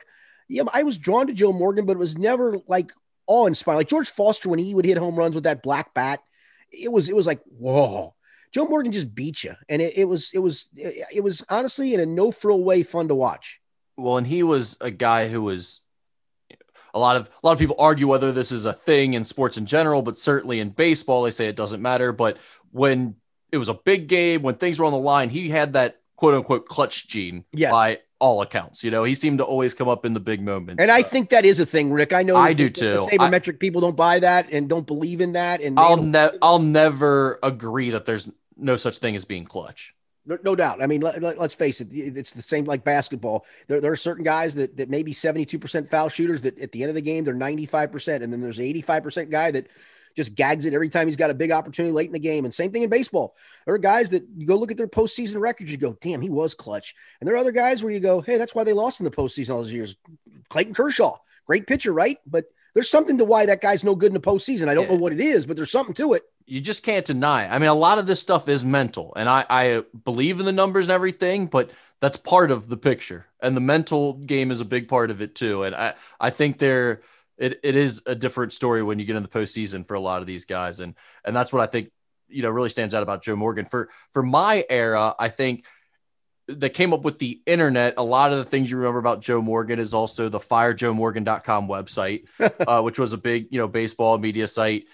[0.48, 2.92] Yeah, I was drawn to Joe Morgan, but it was never like
[3.28, 3.80] awe inspiring.
[3.80, 6.22] Like George Foster, when he would hit home runs with that black bat,
[6.74, 8.16] it was it was like whoa.
[8.52, 12.00] Joe Morgan just beat you, and it, it was it was it was honestly in
[12.00, 13.60] a no frill way fun to watch.
[13.98, 15.82] Well, and he was a guy who was
[16.94, 19.58] a lot of a lot of people argue whether this is a thing in sports
[19.58, 22.12] in general, but certainly in baseball they say it doesn't matter.
[22.12, 22.38] But
[22.72, 23.16] when
[23.52, 26.36] it was a big game, when things were on the line, he had that quote
[26.36, 27.72] unquote clutch gene Yes.
[27.72, 28.86] by all accounts.
[28.86, 30.82] You know, he seemed to always come up in the big moments.
[30.82, 32.14] And I Uh, think that is a thing, Rick.
[32.14, 33.18] I know I do the- the too.
[33.18, 35.60] sabermetric people don't buy that and don't believe in that.
[35.62, 39.94] And I'll man, ne- I'll never agree that there's no such thing as being clutch.
[40.26, 40.82] No, no doubt.
[40.82, 41.90] I mean, let, us face it.
[41.92, 43.46] It's the same like basketball.
[43.68, 46.82] There, there are certain guys that, that may be 72% foul shooters that at the
[46.82, 48.24] end of the game, they're 95%.
[48.24, 49.68] And then there's an 85% guy that
[50.16, 52.46] just gags it every time he's got a big opportunity late in the game.
[52.46, 53.36] And same thing in baseball.
[53.66, 56.30] There are guys that you go look at their postseason records, you go, damn, he
[56.30, 56.96] was clutch.
[57.20, 59.12] And there are other guys where you go, hey, that's why they lost in the
[59.12, 59.96] postseason all those years.
[60.50, 62.18] Clayton Kershaw, great pitcher, right?
[62.28, 64.68] But there's something to why that guy's no good in the postseason.
[64.68, 64.94] I don't Yeah.
[64.96, 66.24] know what it is, but there's something to it.
[66.46, 67.48] you just can't deny.
[67.48, 70.52] I mean, a lot of this stuff is mental, and I, I believe in the
[70.52, 71.72] numbers and everything, but
[72.02, 75.36] that's part of the picture, and the mental game is a big part of it
[75.36, 75.64] too.
[75.64, 77.02] And I, I think there,
[77.44, 80.22] it, it is a different story when you get in the postseason for a lot
[80.22, 81.92] of these guys, and and that's what I think
[82.30, 83.66] you know really stands out about Joe Morgan.
[83.66, 85.66] For for my era, I think
[86.48, 87.96] that came up with the internet.
[87.98, 92.28] A lot of the things you remember about Joe Morgan is also the firejoemorgan.com website,
[92.40, 94.86] uh, which was a big, you know, baseball media site.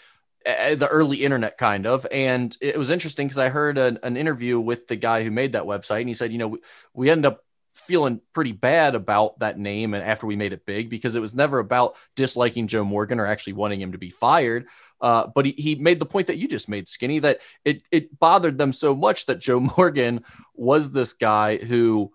[0.45, 4.15] uh, the early internet kind of and it was interesting because i heard an, an,
[4.15, 6.59] interview with the guy who made that website and he said you know we,
[6.93, 7.43] we ended up
[7.89, 11.33] feeling pretty bad about that name and after we made it big because it was
[11.33, 14.67] never about disliking joe morgan or actually wanting him to be fired
[15.01, 18.19] uh, but he, he made the point that you just made skinny that it, it
[18.19, 20.23] bothered them so much that joe morgan
[20.53, 22.13] was this guy who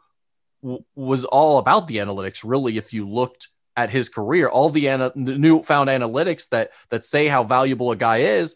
[0.62, 4.48] w- was all about the analytics really if you looked at his career.
[4.48, 8.54] All the, ana- the newfound analytics that that say how valuable a guy is,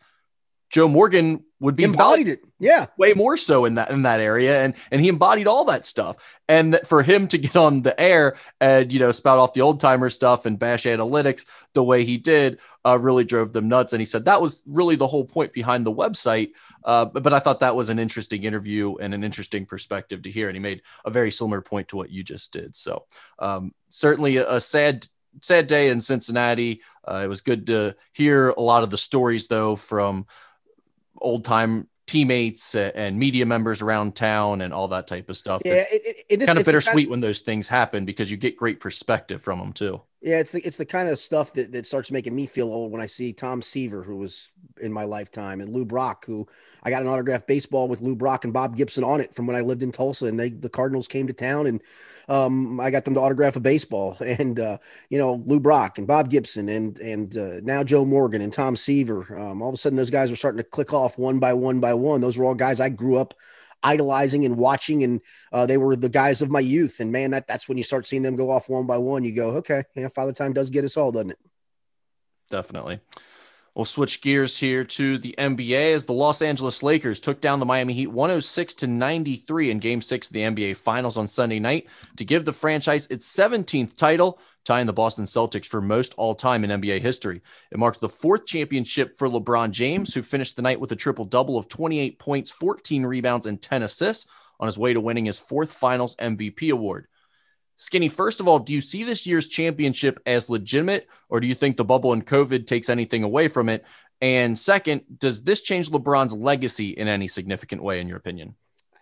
[0.70, 2.40] Joe Morgan would be embodied it.
[2.60, 2.86] Yeah.
[2.96, 4.62] Way more so in that in that area.
[4.62, 6.38] And and he embodied all that stuff.
[6.48, 9.80] And for him to get on the air and you know spout off the old
[9.80, 13.92] timer stuff and bash analytics the way he did uh, really drove them nuts.
[13.92, 16.50] And he said that was really the whole point behind the website.
[16.84, 20.48] Uh, but I thought that was an interesting interview and an interesting perspective to hear.
[20.48, 22.76] And he made a very similar point to what you just did.
[22.76, 23.06] So
[23.38, 25.06] um, certainly a, a sad
[25.40, 26.82] sad day in Cincinnati.
[27.06, 30.26] Uh, it was good to hear a lot of the stories though from
[31.20, 35.62] old time teammates and media members around town and all that type of stuff.
[35.64, 38.36] Yeah, it, it, it, kind of bittersweet kind of, when those things happen because you
[38.36, 40.00] get great perspective from them too.
[40.20, 42.90] Yeah, it's the, it's the kind of stuff that, that starts making me feel old
[42.90, 44.50] when I see Tom Seaver, who was
[44.80, 46.48] in my lifetime, and Lou Brock, who
[46.82, 49.54] I got an autographed baseball with Lou Brock and Bob Gibson on it from when
[49.54, 51.80] I lived in Tulsa, and they the Cardinals came to town, and
[52.28, 54.78] um, I got them to autograph a baseball, and uh,
[55.08, 58.74] you know Lou Brock and Bob Gibson, and and uh, now Joe Morgan and Tom
[58.74, 59.38] Seaver.
[59.38, 61.78] Um, all of a sudden, those guys were starting to click off one by one
[61.78, 62.20] by one.
[62.20, 63.34] Those were all guys I grew up
[63.82, 65.20] idolizing and watching, and
[65.52, 67.00] uh, they were the guys of my youth.
[67.00, 69.24] And man, that that's when you start seeing them go off one by one.
[69.24, 71.38] You go, okay, yeah, Father Time does get us all, doesn't it?
[72.50, 73.00] Definitely.
[73.78, 77.64] We'll switch gears here to the NBA as the Los Angeles Lakers took down the
[77.64, 81.86] Miami Heat 106 to 93 in game six of the NBA Finals on Sunday night
[82.16, 86.64] to give the franchise its 17th title, tying the Boston Celtics for most all time
[86.64, 87.40] in NBA history.
[87.70, 91.24] It marked the fourth championship for LeBron James, who finished the night with a triple
[91.24, 95.38] double of 28 points, 14 rebounds, and 10 assists on his way to winning his
[95.38, 97.06] fourth Finals MVP award.
[97.80, 101.54] Skinny, first of all, do you see this year's championship as legitimate, or do you
[101.54, 103.84] think the bubble and COVID takes anything away from it?
[104.20, 108.56] And second, does this change LeBron's legacy in any significant way, in your opinion?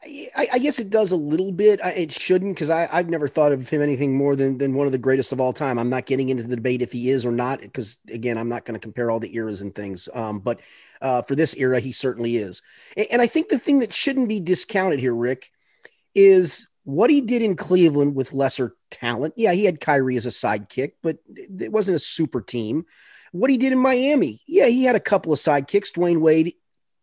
[0.04, 1.80] I, I guess it does a little bit.
[1.82, 4.98] It shouldn't because I've never thought of him anything more than, than one of the
[4.98, 5.78] greatest of all time.
[5.78, 8.66] I'm not getting into the debate if he is or not because, again, I'm not
[8.66, 10.06] going to compare all the eras and things.
[10.12, 10.60] Um, but
[11.00, 12.62] uh, for this era, he certainly is.
[12.94, 15.50] And, and I think the thing that shouldn't be discounted here, Rick,
[16.14, 19.34] is what he did in Cleveland with lesser talent.
[19.36, 22.86] Yeah, he had Kyrie as a sidekick, but it wasn't a super team.
[23.32, 24.40] What he did in Miami.
[24.46, 26.54] Yeah, he had a couple of sidekicks, Dwyane Wade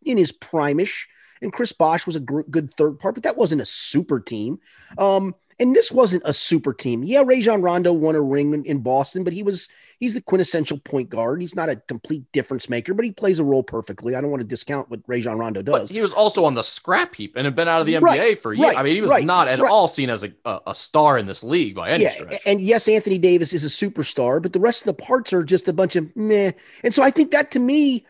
[0.01, 1.07] in his primish,
[1.41, 4.59] and Chris Bosh was a good third part, but that wasn't a super team.
[4.97, 7.03] Um, and this wasn't a super team.
[7.03, 10.77] Yeah, Rajon Rondo won a ring in, in, Boston, but he was he's the quintessential
[10.77, 11.41] point guard.
[11.41, 14.15] He's not a complete difference maker, but he plays a role perfectly.
[14.15, 15.89] I don't want to discount what Rajon Rondo does.
[15.89, 18.01] But he was also on the scrap heap and had been out of the NBA
[18.01, 18.67] right, for years.
[18.67, 21.17] Right, I mean, he was right, not at all seen as a, a, a, star
[21.17, 22.41] in this league by any yeah, stretch.
[22.45, 25.67] And yes, Anthony Davis is a superstar, but the rest of the parts are just
[25.67, 26.51] a bunch of meh.
[26.83, 28.05] And so I think that to me,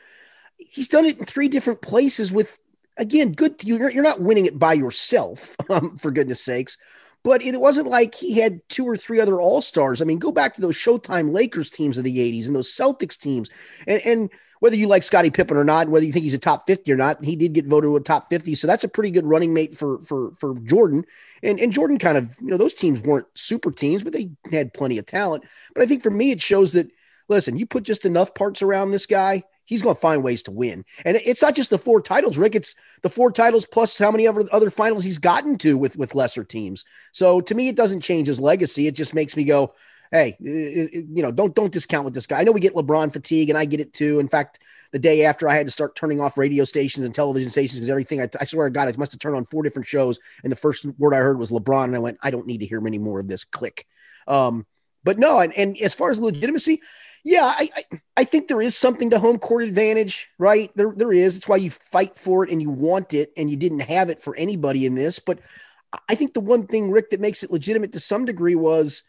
[0.58, 2.60] he's done it in three different places with
[2.98, 6.78] again good you're, you're not winning it by yourself um, for goodness sakes
[7.24, 10.02] but it wasn't like he had two or three other all stars.
[10.02, 13.18] I mean, go back to those Showtime Lakers teams of the 80s and those Celtics
[13.18, 13.50] teams.
[13.88, 16.68] And, and whether you like Scottie Pippen or not, whether you think he's a top
[16.68, 18.56] 50 or not, he did get voted a top 50.
[18.56, 21.06] So that's a pretty good running mate for for for Jordan.
[21.42, 24.74] And and Jordan kind of, you know, those teams weren't super teams, but they had
[24.74, 25.46] plenty of talent.
[25.74, 26.90] But I think for me, it shows that
[27.30, 30.52] listen, you put just enough parts around this guy, he's going to find ways to
[30.52, 30.86] win.
[31.06, 32.56] And it's not just the four titles, Rick.
[32.56, 36.16] It's the four titles plus how many other other finals he's gotten to with with
[36.16, 36.86] lesser teams.
[37.12, 38.88] So to me, it doesn't change his legacy.
[38.88, 39.74] It just makes me go,
[40.12, 42.40] hey, you know, don't don't discount with this guy.
[42.40, 44.20] I know we get LeBron fatigue, and I get it too.
[44.20, 44.60] In fact,
[44.92, 47.90] the day after I had to start turning off radio stations and television stations because
[47.90, 50.52] everything I, I swear to God, I must have turned on four different shows, and
[50.52, 52.80] the first word I heard was LeBron, and I went, I don't need to hear
[52.80, 53.44] many more of this.
[53.44, 53.88] Click.
[54.28, 54.66] Um,
[55.04, 56.82] but no, and, and as far as legitimacy,
[57.24, 60.72] yeah, I, I, I think there is something to home court advantage, right?
[60.76, 61.38] There there is.
[61.38, 64.22] It's why you fight for it and you want it, and you didn't have it
[64.22, 65.20] for anybody in this.
[65.20, 65.40] But
[66.10, 69.04] I think the one thing, Rick, that makes it legitimate to some degree was,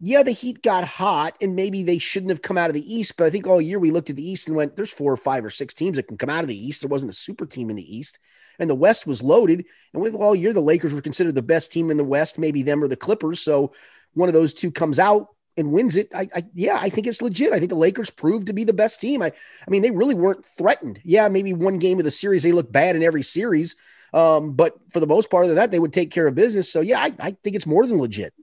[0.00, 3.16] yeah, the Heat got hot, and maybe they shouldn't have come out of the East.
[3.18, 5.18] But I think all year we looked at the East and went, "There's four or
[5.18, 7.44] five or six teams that can come out of the East." There wasn't a super
[7.44, 8.18] team in the East,
[8.58, 9.66] and the West was loaded.
[9.92, 12.62] And with all year, the Lakers were considered the best team in the West, maybe
[12.62, 13.40] them or the Clippers.
[13.40, 13.72] So
[14.14, 17.22] one of those two comes out and wins it, I, I, yeah, I think it's
[17.22, 17.52] legit.
[17.52, 19.22] I think the Lakers proved to be the best team.
[19.22, 21.00] I I mean, they really weren't threatened.
[21.04, 23.76] Yeah, maybe one game of the series they look bad in every series,
[24.12, 26.72] um, but for the most part of that, they would take care of business.
[26.72, 28.34] So yeah, I, I think it's more than legit.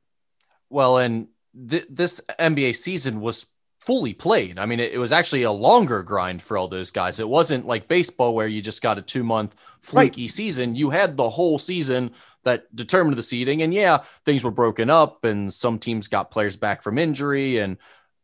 [0.70, 1.28] Well, and
[1.70, 3.46] th- this NBA season was
[3.84, 4.58] fully played.
[4.58, 7.20] I mean, it, it, was actually a longer grind for all those guys.
[7.20, 10.30] It wasn't like baseball where you just got a two month fluky right.
[10.30, 10.76] season.
[10.76, 12.12] You had the whole season
[12.44, 13.62] that determined the seeding.
[13.62, 17.78] And yeah, things were broken up and some teams got players back from injury and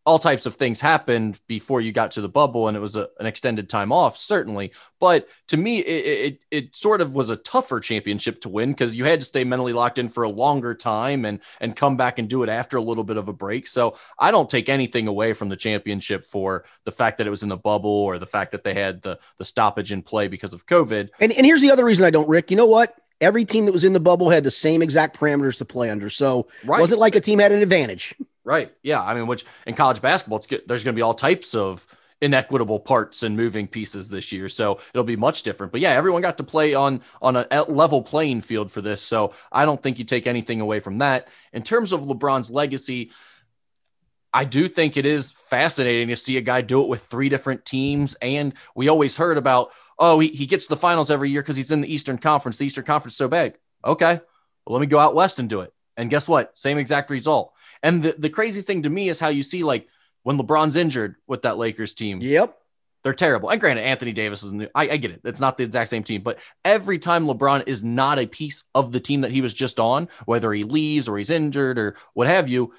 [0.05, 3.09] all types of things happened before you got to the bubble and it was a,
[3.19, 4.71] an extended time off certainly.
[4.99, 8.95] But to me it, it, it sort of was a tougher championship to win because
[8.95, 12.17] you had to stay mentally locked in for a longer time and and come back
[12.17, 13.67] and do it after a little bit of a break.
[13.67, 17.43] So i don't take anything away from the championship for the fact that it was
[17.43, 20.55] in the bubble or the fact that they had the the stoppage in play because
[20.55, 21.09] of covid.
[21.19, 22.49] And, and here's the other reason i don't rick.
[22.49, 25.57] You know what every team that was in the bubble had the same exact parameters
[25.57, 26.09] to play under.
[26.09, 26.79] So right.
[26.79, 28.15] wasn't like a team had an advantage.
[28.43, 28.73] Right.
[28.81, 29.01] Yeah.
[29.01, 30.63] I mean, which in college basketball, it's good.
[30.67, 31.85] there's going to be all types of
[32.21, 34.49] inequitable parts and moving pieces this year.
[34.49, 35.71] So it'll be much different.
[35.71, 39.01] But yeah, everyone got to play on on a level playing field for this.
[39.01, 41.29] So I don't think you take anything away from that.
[41.53, 43.11] In terms of LeBron's legacy,
[44.33, 47.65] I do think it is fascinating to see a guy do it with three different
[47.65, 48.15] teams.
[48.21, 51.71] And we always heard about, oh, he, he gets the finals every year because he's
[51.71, 52.57] in the Eastern Conference.
[52.57, 53.57] The Eastern Conference is so big.
[53.83, 54.19] Okay.
[54.65, 55.73] Well, let me go out west and do it.
[55.97, 56.57] And guess what?
[56.57, 57.53] Same exact result.
[57.81, 59.87] And the, the crazy thing to me is how you see like
[60.23, 62.21] when LeBron's injured with that Lakers team.
[62.21, 62.55] Yep.
[63.03, 63.49] They're terrible.
[63.49, 64.67] And granted, Anthony Davis is new.
[64.75, 65.21] I, I get it.
[65.23, 68.91] It's not the exact same team, but every time LeBron is not a piece of
[68.91, 72.27] the team that he was just on, whether he leaves or he's injured or what
[72.27, 72.73] have you,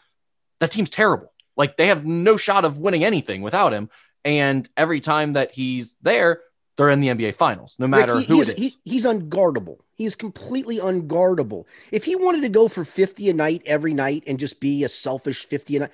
[0.60, 1.32] that team's terrible.
[1.60, 3.90] Like they have no shot of winning anything without him.
[4.24, 6.40] And every time that he's there,
[6.78, 8.54] they're in the NBA finals, no matter Rick, he, who it is.
[8.56, 9.76] He, he's unguardable.
[9.92, 11.66] He is completely unguardable.
[11.92, 14.88] If he wanted to go for 50 a night every night and just be a
[14.88, 15.90] selfish 50 a night,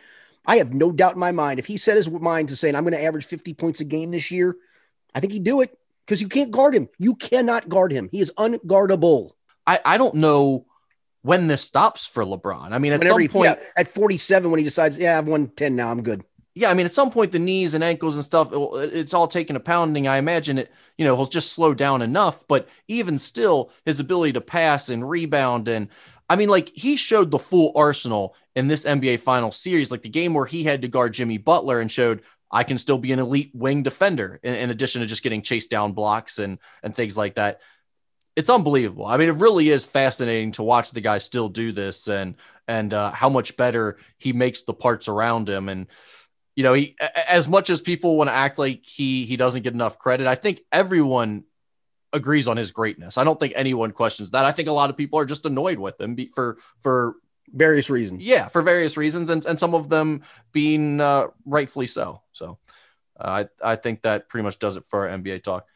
[0.46, 1.58] I have no doubt in my mind.
[1.58, 4.12] If he set his mind to saying, I'm going to average 50 points a game
[4.12, 4.54] this year,
[5.16, 6.88] I think he'd do it because you can't guard him.
[6.96, 8.08] You cannot guard him.
[8.12, 9.32] He is unguardable.
[9.66, 10.66] I, I don't know
[11.26, 12.72] when this stops for LeBron.
[12.72, 15.48] I mean, at Whenever some point, yeah, at 47, when he decides, yeah, I've won
[15.48, 16.24] 10 now, I'm good
[16.56, 19.56] yeah, I mean, at some point, the knees and ankles and stuff, it's all taking
[19.56, 20.08] a pounding.
[20.08, 22.48] I imagine it, you know, he'll just slow down enough.
[22.48, 25.88] But even still, his ability to pass and rebound, and
[26.30, 30.08] I mean, like he showed the full arsenal in this NBA final series, like the
[30.08, 33.18] game where he had to guard Jimmy Butler and showed I can still be an
[33.18, 37.18] elite wing defender in, in addition to just getting chased down blocks and and things
[37.18, 37.60] like that.
[38.36, 39.06] It's unbelievable.
[39.06, 42.36] I mean, it really is fascinating to watch the guy still do this and
[42.68, 45.86] and uh, how much better he makes the parts around him and
[46.54, 46.96] you know, he
[47.28, 50.34] as much as people want to act like he he doesn't get enough credit, I
[50.34, 51.44] think everyone
[52.12, 53.18] agrees on his greatness.
[53.18, 54.44] I don't think anyone questions that.
[54.44, 57.16] I think a lot of people are just annoyed with him for for
[57.48, 58.26] various reasons.
[58.26, 60.22] Yeah, for various reasons, and and some of them
[60.52, 62.22] being uh, rightfully so.
[62.32, 62.58] So,
[63.20, 65.66] uh, I I think that pretty much does it for our NBA talk.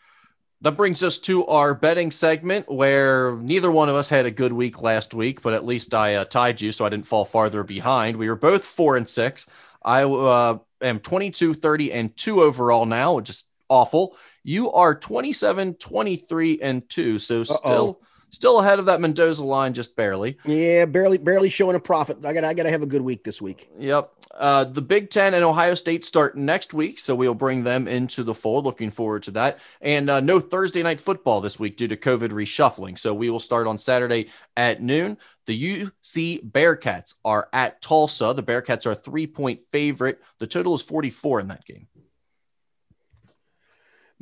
[0.63, 4.53] That brings us to our betting segment, where neither one of us had a good
[4.53, 7.63] week last week, but at least I uh, tied you, so I didn't fall farther
[7.63, 8.19] behind.
[8.19, 9.47] We were both four and six.
[9.83, 14.17] I uh, am 22, 30, and 2 overall now, which is awful.
[14.43, 17.19] You are 27, 23, and 2.
[17.19, 17.45] So Uh-oh.
[17.45, 18.01] still
[18.31, 20.39] still ahead of that Mendoza line, just barely.
[20.45, 22.25] Yeah, barely, barely showing a profit.
[22.25, 23.69] I got, I got to have a good week this week.
[23.79, 24.13] Yep.
[24.35, 28.23] Uh, the Big Ten and Ohio State start next week, so we'll bring them into
[28.23, 28.65] the fold.
[28.65, 29.59] Looking forward to that.
[29.81, 32.99] And uh, no Thursday night football this week due to COVID reshuffling.
[32.99, 35.19] So we will start on Saturday at noon.
[35.47, 38.33] The UC Bearcats are at Tulsa.
[38.35, 40.21] The Bearcats are three point favorite.
[40.39, 41.89] The total is 44 in that game.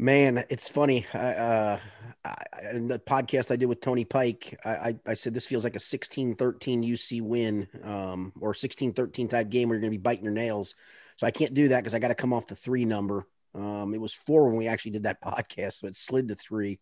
[0.01, 1.05] Man, it's funny.
[1.13, 1.81] I, uh,
[2.25, 2.35] I,
[2.73, 5.75] in the podcast I did with Tony Pike, I, I, I said this feels like
[5.75, 9.99] a 16 13 UC win um, or 16 13 type game where you're going to
[9.99, 10.77] be biting your nails.
[11.17, 13.27] So I can't do that because I got to come off the three number.
[13.57, 16.79] Um, it was four when we actually did that podcast, so it slid to three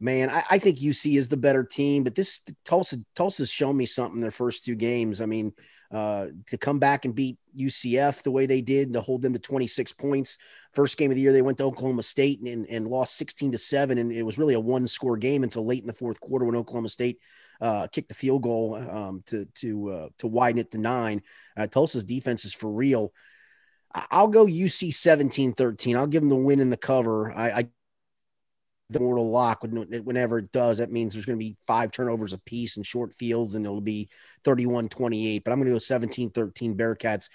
[0.00, 3.86] man, I, I, think UC is the better team, but this Tulsa Tulsa's shown me
[3.86, 5.20] something their first two games.
[5.20, 5.52] I mean,
[5.90, 9.32] uh, to come back and beat UCF the way they did, and to hold them
[9.32, 10.38] to 26 points.
[10.72, 13.58] First game of the year, they went to Oklahoma State and, and, lost 16 to
[13.58, 16.44] seven, and it was really a one score game until late in the fourth quarter
[16.44, 17.18] when Oklahoma State
[17.60, 21.22] uh, kicked the field goal um, to to uh, to widen it to nine.
[21.56, 23.12] Uh, Tulsa's defense is for real.
[24.10, 25.96] I'll go UC 17 13.
[25.96, 27.32] I'll give them the win in the cover.
[27.32, 27.68] I, I
[28.90, 32.38] the mortal lock whenever it does that means there's going to be five turnovers a
[32.38, 34.08] piece in short fields and it'll be
[34.44, 37.28] 31 28 but i'm going to go 17 13 bearcats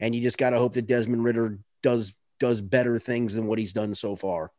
[0.00, 3.58] and you just got to hope that desmond ridder does does better things than what
[3.58, 4.50] he's done so far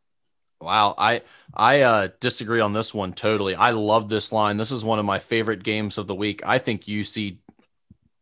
[0.60, 1.20] Wow, I
[1.52, 3.54] I uh, disagree on this one totally.
[3.54, 4.56] I love this line.
[4.56, 6.40] This is one of my favorite games of the week.
[6.46, 7.36] I think UC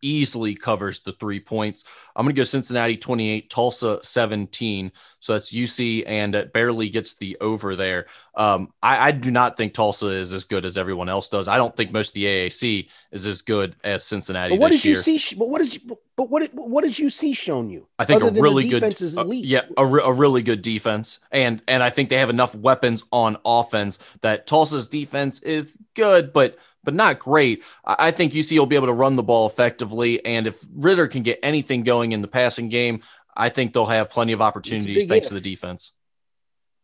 [0.05, 1.84] easily covers the three points.
[2.14, 4.92] I'm going to go Cincinnati 28, Tulsa 17.
[5.20, 8.07] So that's UC and it barely gets the over there.
[8.34, 11.48] Um, I, I, do not think Tulsa is as good as everyone else does.
[11.48, 14.55] I don't think most of the AAC is as good as Cincinnati.
[14.55, 14.96] But what did year.
[14.96, 15.34] you see?
[15.36, 15.78] But what is
[16.16, 17.88] but what what did you see shown you?
[17.98, 21.20] I think a really good defense is uh, yeah, a, re- a really good defense,
[21.32, 26.32] and and I think they have enough weapons on offense that Tulsa's defense is good,
[26.32, 27.62] but but not great.
[27.85, 30.24] I think UC will be able to run the ball effectively.
[30.24, 33.01] And if Ridder can get anything going in the passing game,
[33.37, 35.28] I think they'll have plenty of opportunities thanks if.
[35.28, 35.93] to the defense.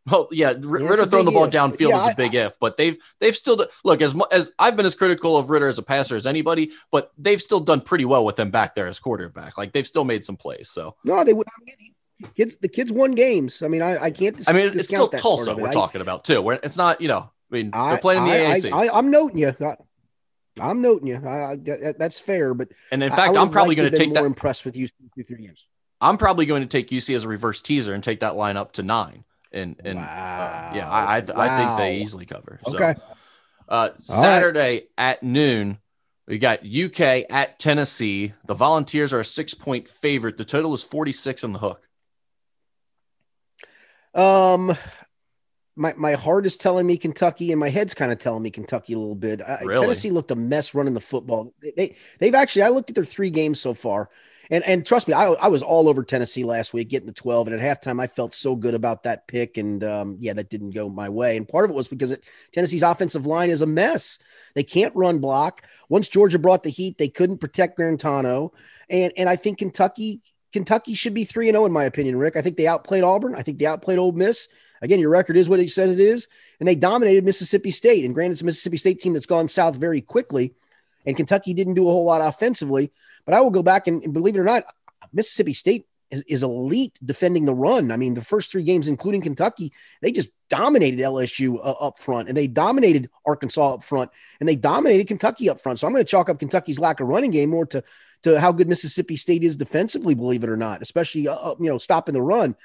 [0.06, 1.50] Well, yeah, Ridder throwing the ball if.
[1.50, 4.74] downfield yeah, is a big I, if, but they've they've still look as as I've
[4.74, 8.06] been as critical of Ridder as a passer as anybody, but they've still done pretty
[8.06, 9.58] well with him back there as quarterback.
[9.58, 10.70] Like they've still made some plays.
[10.70, 11.46] So no, they would.
[12.34, 13.62] Kids, the kids won games.
[13.62, 14.36] I mean, I, I can't.
[14.36, 16.40] Dis- I mean, it's still Tulsa we're I, talking about too.
[16.42, 18.72] Where it's not, you know, I mean, they're playing in the AAC.
[18.72, 19.54] I, am noting you.
[20.60, 21.16] I'm noting you.
[21.16, 24.24] I, I, that's fair, but and in fact, I'm probably going to take more that.
[24.24, 25.64] Impressed with you through three games.
[26.00, 28.72] I'm probably going to take UC as a reverse teaser and take that line up
[28.72, 29.24] to nine.
[29.52, 30.02] And and wow.
[30.04, 31.34] uh, yeah, I I, wow.
[31.36, 32.60] I, think they easily cover.
[32.66, 32.94] So, okay.
[33.68, 34.88] Uh, Saturday right.
[34.96, 35.78] at noon,
[36.26, 38.32] we got UK at Tennessee.
[38.46, 40.38] The Volunteers are a six point favorite.
[40.38, 41.88] The total is 46 on the hook.
[44.14, 44.76] Um,
[45.76, 48.92] my, my heart is telling me Kentucky, and my head's kind of telling me Kentucky
[48.92, 49.40] a little bit.
[49.62, 49.80] Really?
[49.80, 51.52] Tennessee looked a mess running the football.
[51.62, 52.62] They, they have actually.
[52.62, 54.10] I looked at their three games so far,
[54.50, 57.48] and and trust me, I, I was all over Tennessee last week, getting the twelve.
[57.48, 60.70] And at halftime, I felt so good about that pick, and um, yeah, that didn't
[60.70, 61.36] go my way.
[61.36, 64.18] And part of it was because it, Tennessee's offensive line is a mess.
[64.54, 65.64] They can't run block.
[65.88, 68.50] Once Georgia brought the heat, they couldn't protect Guarantano,
[68.88, 70.20] and and I think Kentucky
[70.52, 72.36] Kentucky should be 3 and 0 in my opinion, Rick.
[72.36, 73.34] I think they outplayed Auburn.
[73.34, 74.48] I think they outplayed Ole Miss.
[74.82, 76.28] Again, your record is what it says it is,
[76.58, 78.04] and they dominated Mississippi State.
[78.04, 80.54] And granted, it's a Mississippi State team that's gone south very quickly,
[81.04, 82.90] and Kentucky didn't do a whole lot offensively.
[83.24, 84.64] But I will go back and, and believe it or not,
[85.12, 87.92] Mississippi State is, is, elite defending the run.
[87.92, 92.28] I mean, the first three games, including Kentucky, they just dominated LSU uh, up front,
[92.28, 94.10] and they dominated Arkansas up front,
[94.40, 95.78] and they dominated Kentucky up front.
[95.78, 97.84] So I'm going to chalk up Kentucky's lack of running game more to
[98.22, 101.78] to how good Mississippi State is defensively, believe it or not, especially uh, you know
[101.78, 102.56] stopping the run.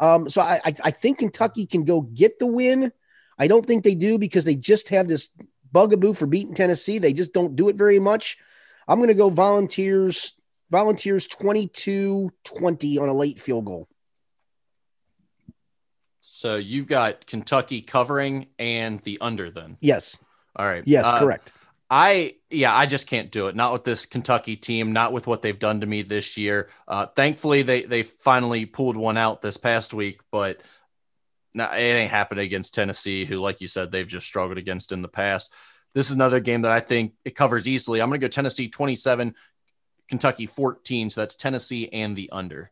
[0.00, 2.92] Um, so I, I think Kentucky can go get the win.
[3.38, 5.30] I don't think they do because they just have this
[5.72, 6.98] bugaboo for beating Tennessee.
[6.98, 8.38] They just don't do it very much.
[8.86, 10.32] I'm going to go volunteers,
[10.70, 13.88] volunteers 22 20 on a late field goal.
[16.20, 19.76] So you've got Kentucky covering and the under then.
[19.80, 20.18] Yes.
[20.54, 20.84] All right.
[20.86, 21.52] Yes, uh, correct.
[21.90, 23.56] I yeah, I just can't do it.
[23.56, 24.92] Not with this Kentucky team.
[24.92, 26.68] Not with what they've done to me this year.
[26.86, 30.60] Uh, thankfully, they they finally pulled one out this past week, but
[31.54, 35.02] now it ain't happening against Tennessee, who, like you said, they've just struggled against in
[35.02, 35.52] the past.
[35.94, 38.00] This is another game that I think it covers easily.
[38.00, 39.34] I'm going to go Tennessee 27,
[40.08, 41.10] Kentucky 14.
[41.10, 42.70] So that's Tennessee and the under.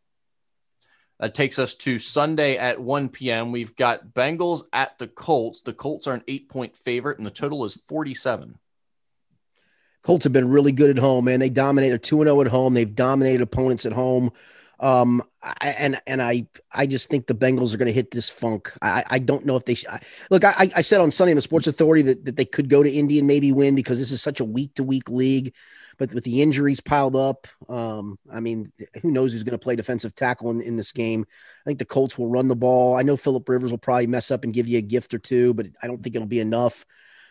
[1.19, 3.51] That takes us to Sunday at 1 p.m.
[3.51, 5.63] We've got Bengals at the Colts.
[5.63, 8.59] The Colts are an eight point favorite, and the total is 47.
[10.07, 11.41] Colts have been really good at home, man.
[11.41, 11.91] They dominate.
[11.91, 12.75] They're two and zero oh at home.
[12.75, 14.31] They've dominated opponents at home.
[14.79, 18.31] Um, I, and and I I just think the Bengals are going to hit this
[18.31, 18.73] funk.
[18.81, 19.99] I I don't know if they sh- I,
[20.31, 20.45] look.
[20.45, 22.89] I I said on Sunday in the Sports Authority that, that they could go to
[22.91, 25.53] Indy and maybe win because this is such a week to week league.
[25.99, 28.71] But with the injuries piled up, um, I mean,
[29.03, 31.27] who knows who's going to play defensive tackle in, in this game?
[31.65, 32.95] I think the Colts will run the ball.
[32.95, 35.53] I know Philip Rivers will probably mess up and give you a gift or two,
[35.53, 36.87] but I don't think it'll be enough.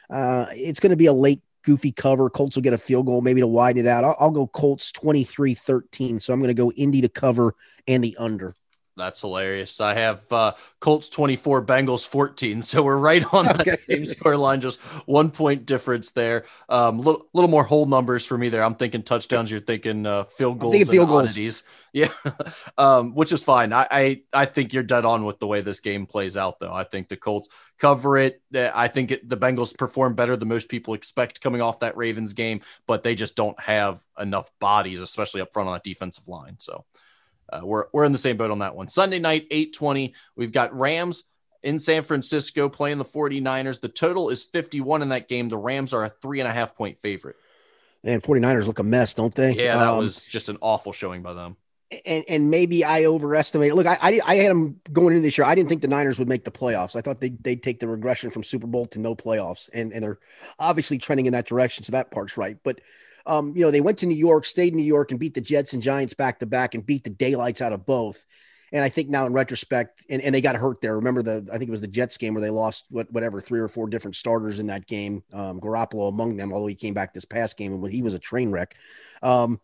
[0.10, 2.30] Uh, it's going to be a late goofy cover.
[2.30, 4.04] Colts will get a field goal, maybe to widen it out.
[4.04, 6.20] I'll, I'll go Colts 23 13.
[6.20, 7.56] So I'm going to go Indy to cover
[7.88, 8.56] and the under.
[8.98, 9.82] That's hilarious.
[9.82, 12.62] I have uh, Colts 24, Bengals 14.
[12.66, 13.76] So we're right on that okay.
[13.76, 16.46] same score line, just one point difference there.
[16.68, 18.64] A um, little, little more whole numbers for me there.
[18.64, 19.52] I'm thinking touchdowns.
[19.52, 20.74] You're thinking uh, field goals.
[20.74, 21.30] Thinking field goals.
[21.30, 21.64] Oddities.
[21.96, 22.12] Yeah,
[22.78, 23.72] um, which is fine.
[23.72, 26.74] I, I, I think you're dead on with the way this game plays out, though.
[26.74, 27.48] I think the Colts
[27.80, 28.42] cover it.
[28.54, 31.96] Uh, I think it, the Bengals perform better than most people expect coming off that
[31.96, 36.28] Ravens game, but they just don't have enough bodies, especially up front on that defensive
[36.28, 36.58] line.
[36.60, 36.84] So
[37.52, 38.88] uh, we're, we're in the same boat on that one.
[38.88, 40.14] Sunday night, 820.
[40.36, 41.24] We've got Rams
[41.66, 43.82] in San Francisco playing the 49ers.
[43.82, 45.50] The total is 51 in that game.
[45.50, 47.36] The Rams are a three and a half point favorite.
[48.04, 49.54] And 49ers look a mess, don't they?
[49.54, 51.58] Yeah, that um, was just an awful showing by them.
[52.06, 53.76] And, and maybe I overestimated.
[53.76, 55.46] Look, I, I, I had them going into this year.
[55.46, 56.96] I didn't think the Niners would make the playoffs.
[56.96, 59.70] I thought they, they'd take the regression from Super Bowl to no playoffs.
[59.74, 60.20] And, and they're
[60.60, 61.84] obviously trending in that direction.
[61.84, 62.58] So that part's right.
[62.64, 62.80] But
[63.26, 65.42] um, you know, they went to New York, stayed in New York, and beat the
[65.42, 68.26] Jets and Giants back to back and beat the daylights out of both.
[68.72, 70.96] And I think now in retrospect, and, and they got hurt there.
[70.96, 73.60] Remember the I think it was the Jets game where they lost what whatever three
[73.60, 75.24] or four different starters in that game.
[75.32, 78.20] Um, Garoppolo among them, although he came back this past game and he was a
[78.20, 78.76] train wreck.
[79.22, 79.60] Um,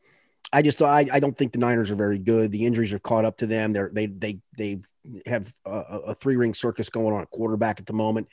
[0.54, 2.52] I just I, I don't think the Niners are very good.
[2.52, 3.72] The injuries have caught up to them.
[3.72, 4.82] They're they they they
[5.26, 8.28] have a, a three ring circus going on at quarterback at the moment.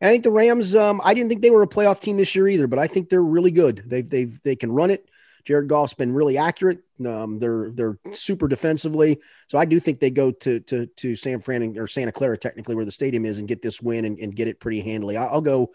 [0.00, 0.74] And I think the Rams.
[0.74, 3.08] Um, I didn't think they were a playoff team this year either, but I think
[3.08, 3.82] they're really good.
[3.86, 5.08] They've they've they can run it.
[5.46, 6.80] Jared Goff's been really accurate.
[7.04, 11.40] Um, they're they're super defensively, so I do think they go to to to San
[11.40, 14.34] Fran or Santa Clara, technically where the stadium is, and get this win and, and
[14.34, 15.16] get it pretty handily.
[15.16, 15.70] I'll, I'll go,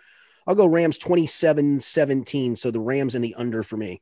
[0.46, 2.58] I'll go Rams 27-17.
[2.58, 4.02] So the Rams in the under for me.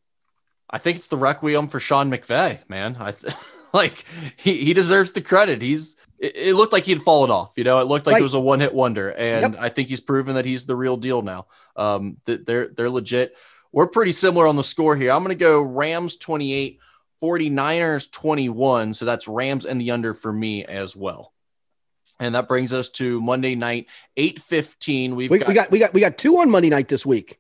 [0.70, 2.98] I think it's the requiem for Sean McVay, man.
[3.00, 3.34] I th-
[3.74, 4.06] like
[4.38, 5.62] he, he deserves the credit.
[5.62, 7.80] He's it, it, looked like he'd fallen off, you know.
[7.80, 8.20] It looked like right.
[8.20, 9.62] it was a one hit wonder, and yep.
[9.62, 11.48] I think he's proven that he's the real deal now.
[11.76, 13.36] Um, that they're they're legit.
[13.72, 15.12] We're pretty similar on the score here.
[15.12, 16.80] I'm going to go Rams 28,
[17.22, 18.96] 49ers 21.
[18.96, 21.34] So that's Rams and the under for me as well.
[22.20, 25.16] And that brings us to Monday night, 8:15.
[25.16, 27.40] We've we, got, we got we got we got two on Monday night this week.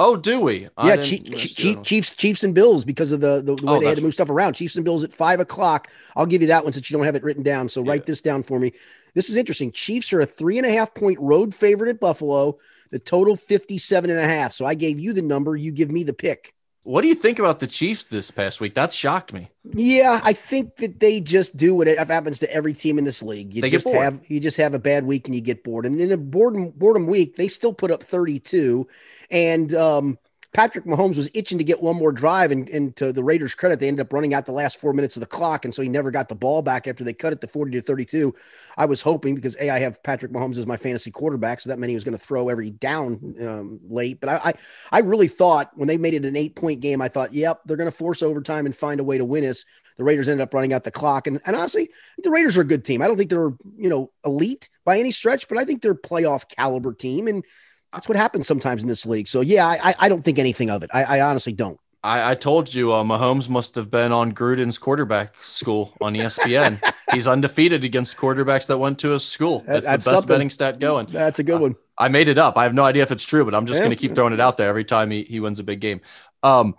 [0.00, 0.68] Oh, do we?
[0.80, 3.96] Yeah, Chiefs, Chiefs, Chiefs, and Bills because of the the, the way oh, they had
[3.96, 4.52] to move stuff around.
[4.54, 5.88] Chiefs and Bills at five o'clock.
[6.14, 7.68] I'll give you that one since you don't have it written down.
[7.68, 7.90] So yeah.
[7.90, 8.72] write this down for me.
[9.14, 9.72] This is interesting.
[9.72, 12.58] Chiefs are a three and a half point road favorite at Buffalo.
[12.92, 14.52] The total 57 and a half.
[14.52, 15.56] So I gave you the number.
[15.56, 16.54] You give me the pick.
[16.84, 18.74] What do you think about the Chiefs this past week?
[18.74, 19.50] That shocked me.
[19.64, 23.54] Yeah, I think that they just do what happens to every team in this league.
[23.54, 25.86] You they just have you just have a bad week and you get bored.
[25.86, 28.86] And in a boredom boredom week, they still put up 32.
[29.30, 30.18] And um,
[30.54, 33.80] Patrick Mahomes was itching to get one more drive, and, and to the Raiders' credit,
[33.80, 35.88] they ended up running out the last four minutes of the clock, and so he
[35.90, 38.34] never got the ball back after they cut it to 40 to 32.
[38.76, 41.78] I was hoping because A, I have Patrick Mahomes as my fantasy quarterback, so that
[41.78, 44.20] meant he was going to throw every down um, late.
[44.20, 44.54] But I, I,
[44.90, 47.76] I really thought when they made it an eight point game, I thought, yep, they're
[47.76, 49.66] going to force overtime and find a way to win us.
[49.98, 51.90] The Raiders ended up running out the clock, and, and honestly,
[52.22, 53.02] the Raiders are a good team.
[53.02, 56.48] I don't think they're you know elite by any stretch, but I think they're playoff
[56.48, 57.44] caliber team, and
[57.92, 59.28] that's what happens sometimes in this league.
[59.28, 60.90] So yeah, I, I don't think anything of it.
[60.92, 61.78] I, I honestly don't.
[62.02, 66.80] I, I, told you, uh, Mahomes must have been on Gruden's quarterback school on ESPN.
[67.12, 69.64] He's undefeated against quarterbacks that went to his school.
[69.66, 70.34] That's, That's the best something.
[70.34, 71.06] betting stat going.
[71.06, 71.76] That's a good uh, one.
[71.98, 72.56] I made it up.
[72.56, 73.86] I have no idea if it's true, but I'm just yeah.
[73.86, 76.00] going to keep throwing it out there every time he, he wins a big game.
[76.44, 76.76] Um,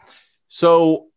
[0.47, 1.09] so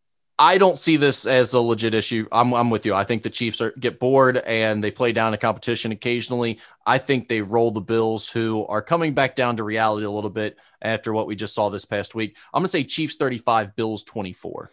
[0.42, 2.26] I don't see this as a legit issue.
[2.32, 2.94] I'm, I'm with you.
[2.94, 6.58] I think the Chiefs are, get bored and they play down a competition occasionally.
[6.84, 10.30] I think they roll the Bills, who are coming back down to reality a little
[10.30, 12.36] bit after what we just saw this past week.
[12.52, 14.72] I'm going to say Chiefs 35, Bills 24.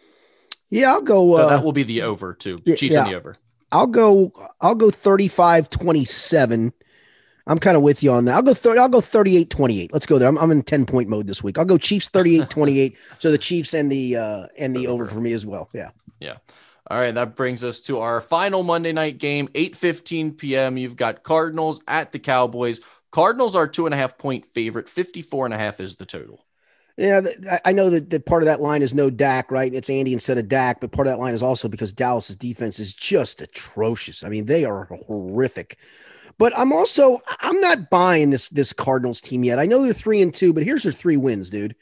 [0.70, 1.34] Yeah, I'll go.
[1.34, 2.58] Uh, so that will be the over too.
[2.58, 3.36] Chiefs yeah, in the over.
[3.70, 4.32] I'll go.
[4.60, 6.72] I'll go 35 27.
[7.46, 8.34] I'm kind of with you on that.
[8.34, 9.92] I'll go 30, I'll go 38 28.
[9.92, 10.28] Let's go there.
[10.28, 11.58] I'm, I'm in 10 point mode this week.
[11.58, 12.96] I'll go Chiefs 38 28.
[13.18, 15.68] so the Chiefs and the uh and the over for me as well.
[15.72, 15.90] Yeah.
[16.20, 16.36] Yeah.
[16.90, 20.76] All right, that brings us to our final Monday night game, 8:15 p.m.
[20.76, 22.80] You've got Cardinals at the Cowboys.
[23.12, 24.88] Cardinals are two and a half point favorite.
[24.88, 26.44] 54 and a half is the total.
[26.96, 27.22] Yeah,
[27.64, 29.72] I know that, that part of that line is no Dak, right?
[29.72, 32.78] It's Andy instead of Dak, but part of that line is also because Dallas's defense
[32.78, 34.22] is just atrocious.
[34.22, 35.78] I mean, they are horrific.
[36.40, 39.58] But I'm also I'm not buying this this Cardinals team yet.
[39.58, 41.76] I know they're three and two, but here's their three wins, dude.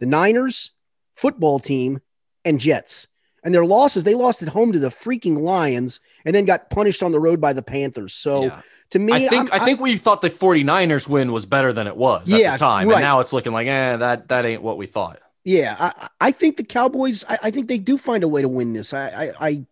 [0.00, 0.72] The Niners,
[1.14, 2.00] football team,
[2.44, 3.06] and Jets.
[3.44, 7.04] And their losses, they lost at home to the freaking Lions and then got punished
[7.04, 8.12] on the road by the Panthers.
[8.12, 8.60] So yeah.
[8.90, 11.86] to me, I think I'm, i think we thought the 49ers win was better than
[11.86, 12.88] it was at yeah, the time.
[12.88, 12.96] Right.
[12.96, 15.20] And now it's looking like, eh, that that ain't what we thought.
[15.44, 18.48] Yeah, I, I think the Cowboys, I, I, think they do find a way to
[18.48, 18.92] win this.
[18.92, 19.66] I, I, I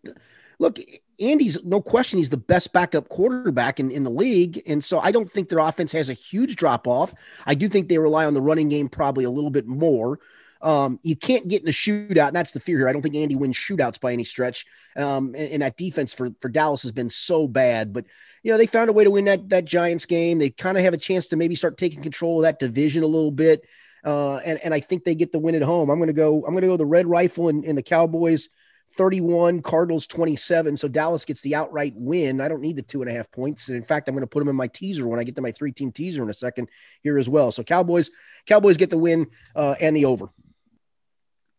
[0.61, 0.79] look,
[1.21, 4.63] Andy's no question he's the best backup quarterback in, in the league.
[4.67, 7.15] And so I don't think their offense has a huge drop off.
[7.47, 10.21] I do think they rely on the running game probably a little bit more.
[10.61, 12.89] Um, you can't get in a shootout, and that's the fear here.
[12.89, 14.67] I don't think Andy wins shootouts by any stretch.
[14.97, 17.93] Um, and, and, that defense for, for Dallas has been so bad.
[17.93, 18.07] But
[18.43, 20.39] you know, they found a way to win that that Giants game.
[20.39, 23.07] They kind of have a chance to maybe start taking control of that division a
[23.07, 23.65] little bit.
[24.05, 25.91] Uh, and, and I think they get the win at home.
[25.91, 28.49] I'm gonna go, I'm gonna go the red rifle and, and the Cowboys.
[28.97, 30.77] 31, Cardinals 27.
[30.77, 32.41] So Dallas gets the outright win.
[32.41, 33.69] I don't need the two and a half points.
[33.69, 35.43] And in fact, I'm going to put them in my teaser when I get to
[35.43, 36.69] my three team teaser in a second
[37.03, 37.53] here as well.
[37.53, 38.11] So Cowboys,
[38.47, 40.31] Cowboys get the win uh, and the over.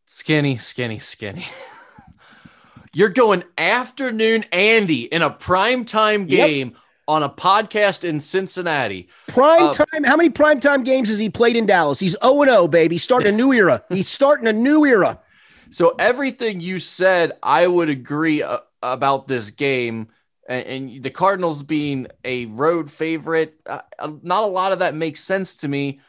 [0.06, 1.46] Skinny, skinny, skinny.
[2.94, 6.70] You're going afternoon Andy in a prime time game.
[6.70, 6.78] Yep.
[7.08, 9.10] On a podcast in Cincinnati.
[9.28, 10.04] Prime uh, time.
[10.04, 12.00] How many prime time games has he played in Dallas?
[12.00, 13.00] He's 0 0, baby.
[13.00, 13.84] Starting a new era.
[13.90, 15.20] He's starting a new era.
[15.72, 20.10] So everything you said, I would agree uh, about this game.
[20.48, 23.82] And, and, the Cardinals being a road favorite, uh,
[24.24, 26.00] not a lot of that makes sense to me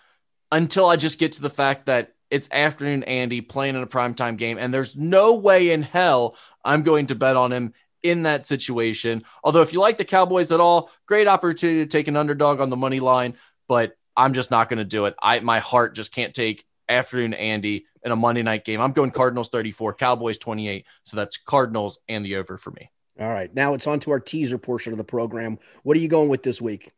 [0.50, 4.36] until I just get to the fact that it's afternoon Andy playing in a primetime
[4.36, 8.46] game, and there's no way in hell I'm going to bet on him in that
[8.46, 9.24] situation.
[9.44, 12.70] Although, if you like the Cowboys at all, great opportunity to take an underdog on
[12.70, 13.36] the money line,
[13.68, 15.14] but I'm just not going to do it.
[15.20, 18.80] I my heart just can't take afternoon Andy in a Monday night game.
[18.80, 20.86] I'm going Cardinals 34, Cowboys 28.
[21.04, 22.90] So that's Cardinals and the over for me.
[23.20, 23.54] All right.
[23.54, 25.58] Now it's on to our teaser portion of the program.
[25.82, 26.90] What are you going with this week?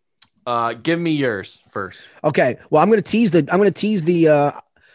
[0.46, 2.09] Uh, give me yours first.
[2.22, 2.59] Okay.
[2.70, 3.38] Well, I'm going to tease the.
[3.38, 4.28] I'm going to tease the.
[4.28, 4.53] Uh,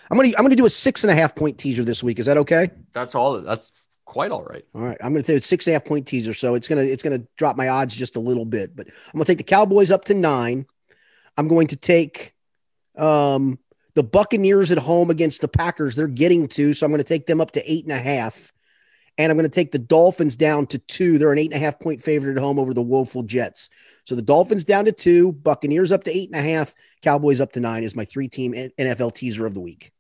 [0.10, 0.38] I'm going to.
[0.38, 2.20] I'm going to do a six and a half point teaser this week.
[2.20, 2.70] Is that okay?
[2.94, 3.42] That's all.
[3.42, 3.72] That's
[4.06, 4.66] quite all right.
[4.74, 4.98] All right.
[5.02, 6.34] I'm going to do a six and a half point teaser.
[6.34, 6.92] So it's going to.
[6.92, 9.38] It's going to drop my odds just a little bit, but I'm going to take
[9.38, 10.66] the Cowboys up to nine.
[11.38, 12.34] I'm going to take,
[12.98, 13.60] um,
[13.98, 15.96] the Buccaneers at home against the Packers.
[15.96, 18.54] They're getting to, so I'm going to take them up to eight and a half.
[19.18, 21.18] And I'm going to take the Dolphins down to two.
[21.18, 23.72] They're an eight and a half point favorite at home over the woeful Jets.
[24.06, 27.54] So the Dolphins down to two, Buccaneers up to eight and a half, Cowboys up
[27.54, 29.92] to nine is my three team NFL teaser of the week.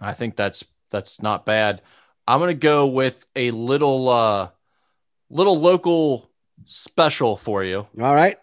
[0.00, 1.82] I think that's that's not bad.
[2.26, 4.48] I'm gonna go with a little uh
[5.28, 6.30] little local
[6.64, 7.86] special for you.
[8.00, 8.38] All right.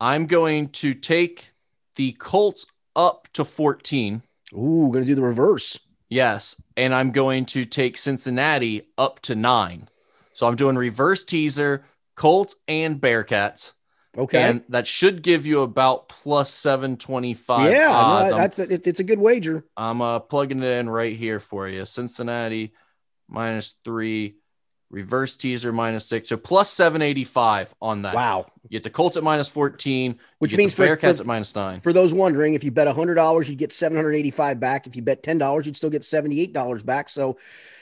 [0.00, 1.50] I'm going to take
[1.96, 2.64] the Colts
[2.98, 4.22] up to 14.
[4.52, 5.78] Ooh, gonna do the reverse.
[6.10, 6.60] Yes.
[6.76, 9.88] And I'm going to take Cincinnati up to nine.
[10.32, 11.84] So I'm doing reverse teaser,
[12.14, 13.72] Colts and Bearcats.
[14.16, 14.42] Okay.
[14.42, 17.70] And that should give you about plus 725.
[17.70, 18.30] yeah, odds.
[18.30, 19.64] no, that's a, it, it's a good wager.
[19.76, 21.84] I'm uh, plugging it in right here for you.
[21.84, 22.72] Cincinnati
[23.28, 24.36] minus three,
[24.90, 28.14] reverse teaser minus six, so plus 785 on that.
[28.14, 28.46] Wow.
[28.62, 31.26] You get the Colts at minus 14, you Which means the for- Bearcats for- at
[31.26, 31.80] minus nine.
[31.80, 34.86] For those wondering, if you bet $100, you'd get 785 back.
[34.86, 37.10] If you bet $10, you'd still get $78 back.
[37.10, 37.36] So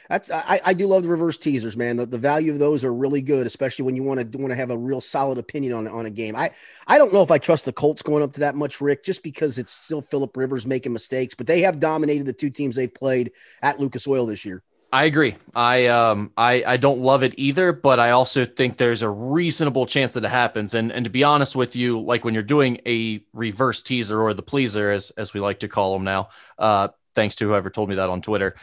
[0.08, 1.96] that's I, I do love the reverse teasers, man.
[1.96, 4.56] The, the value of those are really good, especially when you want to want to
[4.56, 6.36] have a real solid opinion on, on a game.
[6.36, 6.52] I,
[6.86, 9.24] I don't know if I trust the Colts going up to that much, Rick, just
[9.24, 12.92] because it's still Philip Rivers making mistakes, but they have dominated the two teams they've
[12.92, 13.32] played
[13.62, 14.62] at Lucas Oil this year.
[14.96, 15.36] I agree.
[15.54, 19.84] I um I I don't love it either, but I also think there's a reasonable
[19.84, 20.72] chance that it happens.
[20.72, 24.32] And and to be honest with you, like when you're doing a reverse teaser or
[24.32, 27.90] the pleaser, as as we like to call them now, uh, thanks to whoever told
[27.90, 28.54] me that on Twitter.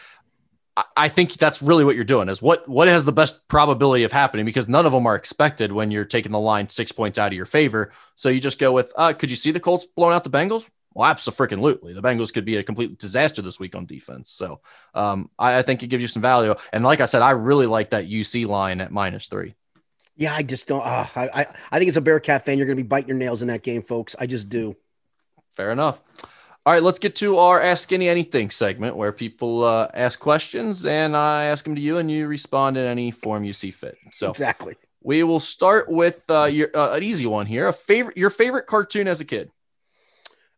[0.75, 4.03] I- I think that's really what you're doing is what what has the best probability
[4.03, 7.19] of happening because none of them are expected when you're taking the line six points
[7.19, 7.91] out of your favor.
[8.15, 10.67] So you just go with, uh, could you see the Colts blowing out the Bengals?
[10.94, 11.94] Well, absolutely.
[11.94, 14.32] The Bengals could be a complete disaster this week on defense.
[14.32, 14.62] So
[14.94, 16.56] um, I, I think it gives you some value.
[16.72, 19.56] And like I said, I really like that UC line at minus three.
[20.16, 20.86] Yeah, I just don't.
[20.86, 23.18] Uh, I, I I think as a Bearcat fan, you're going to be biting your
[23.18, 24.16] nails in that game, folks.
[24.20, 24.76] I just do.
[25.50, 26.04] Fair enough.
[26.66, 30.86] All right, let's get to our Ask Skinny Anything segment where people uh, ask questions
[30.86, 33.98] and I ask them to you and you respond in any form you see fit.
[34.12, 34.76] So Exactly.
[35.02, 37.68] we will start with uh, your, uh, an easy one here.
[37.68, 39.52] A favorite, your favorite cartoon as a kid?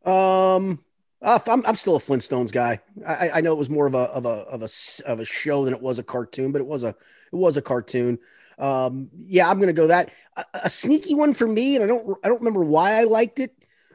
[0.06, 0.80] Um,
[1.22, 2.80] uh, I'm, I'm still a Flintstones guy.
[3.06, 4.70] I, I know it was more of a of a of a
[5.06, 6.96] of a show than it was a cartoon, but it was a it
[7.32, 8.20] was a cartoon.
[8.60, 12.18] Um, yeah, I'm gonna go that a, a sneaky one for me, and I don't
[12.24, 13.52] I don't remember why I liked it,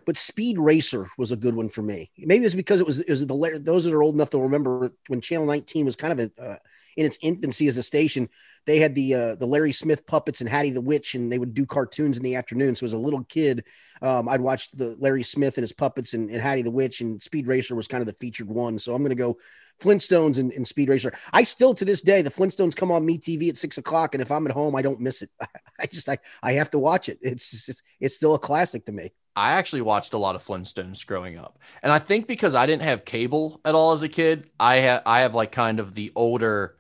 [0.07, 2.11] but Speed Racer was a good one for me.
[2.19, 4.93] Maybe it's because it was it was the those that are old enough to remember
[5.07, 6.57] when Channel 19 was kind of a, uh,
[7.01, 8.29] in its infancy as a station.
[8.67, 11.55] They had the uh, the Larry Smith puppets and Hattie the Witch, and they would
[11.55, 12.77] do cartoons in the afternoon.
[12.77, 13.65] So as a little kid,
[14.03, 17.23] um, I'd watch the Larry Smith and his puppets and, and Hattie the Witch, and
[17.23, 18.79] Speed Racer was kind of the featured one.
[18.79, 19.39] So I'm going to go
[19.81, 21.15] Flintstones and, and Speed Racer.
[21.33, 24.21] I still to this day the Flintstones come on me TV at six o'clock, and
[24.21, 25.31] if I'm at home, I don't miss it.
[25.81, 27.19] I just I, I have to watch it.
[27.23, 29.11] It's just, it's still a classic to me.
[29.35, 32.83] I actually watched a lot of Flintstones growing up, and I think because I didn't
[32.83, 36.13] have cable at all as a kid, I have I have like kind of the
[36.15, 36.77] older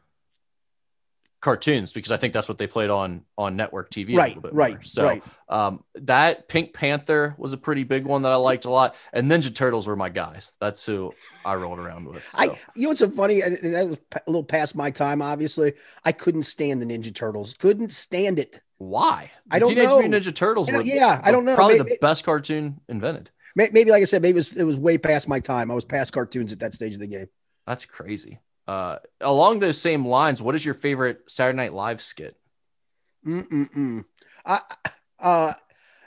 [1.40, 4.12] cartoons because I think that's what they played on on network TV.
[4.12, 4.82] a Right, little bit right, more.
[4.82, 5.22] So right.
[5.48, 9.30] um, that Pink Panther was a pretty big one that I liked a lot, and
[9.30, 10.52] Ninja Turtles were my guys.
[10.60, 11.12] That's who
[11.44, 12.28] I rolled around with.
[12.28, 12.38] So.
[12.38, 15.22] I, you know, what's so funny, and, and that was a little past my time.
[15.22, 15.72] Obviously,
[16.04, 17.54] I couldn't stand the Ninja Turtles.
[17.54, 18.60] Couldn't stand it.
[18.78, 19.30] Why?
[19.50, 20.00] I don't Teenage know.
[20.00, 21.54] Mutant Ninja Turtles were yeah, I don't know.
[21.54, 23.30] probably Maybe- the best cartoon invented.
[23.56, 25.70] Maybe, like I said, maybe it was, it was way past my time.
[25.70, 27.26] I was past cartoons at that stage of the game.
[27.66, 28.38] That's crazy.
[28.66, 32.36] Uh, along those same lines, what is your favorite Saturday Night Live skit?
[33.26, 34.04] Mm-mm-mm.
[34.46, 34.60] I,
[35.18, 35.52] uh,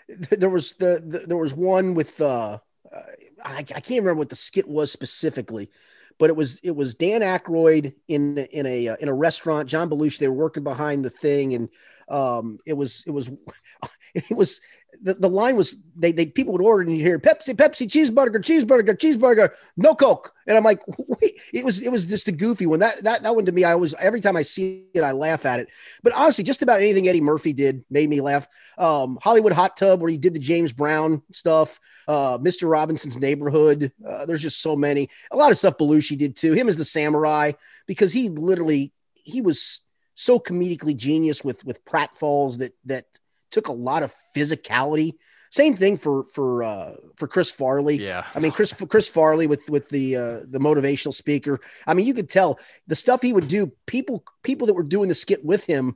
[0.08, 2.60] th- there was the, the there was one with uh,
[2.94, 3.00] uh,
[3.44, 5.70] I, I can't remember what the skit was specifically,
[6.18, 9.70] but it was it was Dan Aykroyd in in a uh, in a restaurant.
[9.70, 10.20] John Belushi.
[10.20, 11.70] They were working behind the thing, and
[12.08, 13.30] um, it was it was
[14.14, 14.62] it was
[15.02, 18.38] the, the line was they they people would order and you hear Pepsi Pepsi cheeseburger
[18.38, 22.66] cheeseburger cheeseburger no Coke, and I'm like wait it was it was just a goofy
[22.66, 25.12] one that that that one to me I always every time I see it I
[25.12, 25.70] laugh at it.
[26.04, 28.48] But honestly, just about anything Eddie Murphy did made me laugh.
[28.78, 32.70] Um, Hollywood Hot Tub, where he did the James Brown stuff, uh, Mr.
[32.70, 33.92] Robinson's Neighborhood.
[34.08, 35.10] Uh, there's just so many.
[35.32, 36.54] A lot of stuff Belushi did too.
[36.54, 37.54] Him as the samurai,
[37.88, 39.82] because he literally he was
[40.16, 43.06] so comedically genius with with pratfalls that that
[43.54, 45.14] took a lot of physicality.
[45.52, 47.98] Same thing for for uh, for Chris Farley.
[47.98, 48.26] Yeah.
[48.34, 51.60] I mean Chris Chris Farley with with the uh, the motivational speaker.
[51.86, 53.72] I mean, you could tell the stuff he would do.
[53.86, 55.96] People people that were doing the skit with him.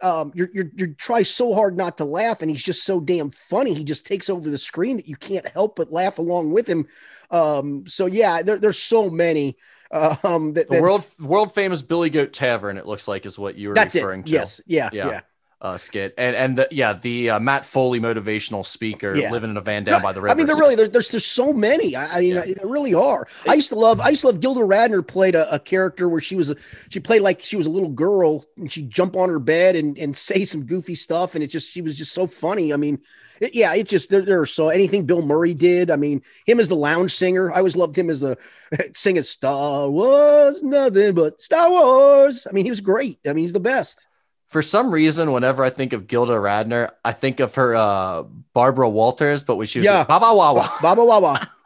[0.00, 3.30] Um, you're, you're you try so hard not to laugh, and he's just so damn
[3.30, 3.74] funny.
[3.74, 6.86] He just takes over the screen that you can't help but laugh along with him.
[7.32, 9.56] Um, so yeah, there, there's so many.
[9.90, 13.56] Um, that, The that- world world famous Billy Goat Tavern, it looks like, is what
[13.56, 14.00] you were that's it.
[14.00, 14.32] referring to.
[14.32, 15.08] Yes, yeah, Yeah.
[15.08, 15.20] yeah.
[15.60, 19.32] Uh, skit and and the, yeah, the uh, Matt Foley motivational speaker Yeah.
[19.32, 20.32] living in a van down by the river.
[20.32, 21.96] I mean, there really there, there's there's so many.
[21.96, 22.44] I, I mean, Yeah.
[22.56, 23.26] there really are.
[23.44, 24.00] I used to love.
[24.00, 24.38] I used to love.
[24.38, 26.56] Gilda Radner played a, a character where she was a
[26.90, 29.98] she played like she was a little girl and she'd jump on her bed and
[29.98, 32.72] and say some goofy stuff and it just she was just so funny.
[32.72, 33.00] I mean,
[33.40, 34.22] it, yeah, it's just there.
[34.22, 35.90] There are so anything Bill Murray did.
[35.90, 37.50] I mean, him as the lounge singer.
[37.50, 38.38] I always loved him as the
[38.94, 42.46] singing Star Wars, nothing but Star Wars.
[42.48, 43.18] I mean, he was great.
[43.26, 44.06] I mean, he's the best.
[44.48, 48.22] For some reason, whenever I think of Gilda Radner, I think of her uh,
[48.54, 49.98] Barbara Walters, but when she was Yeah.
[49.98, 50.72] like, Baba Wawa.
[50.82, 51.48] Baba Wawa.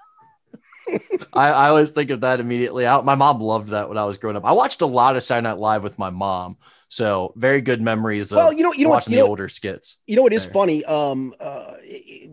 [1.32, 2.86] I, I always think of that immediately.
[2.86, 4.44] I, my mom loved that when I was growing up.
[4.44, 6.56] I watched a lot of Saturday Night Live with my mom,
[6.88, 9.48] so very good memories of Well, you know, you know what's you the know, older
[9.48, 9.98] skits.
[10.06, 10.52] You know, it is There.
[10.52, 10.84] funny.
[10.84, 12.30] Um, uh, it-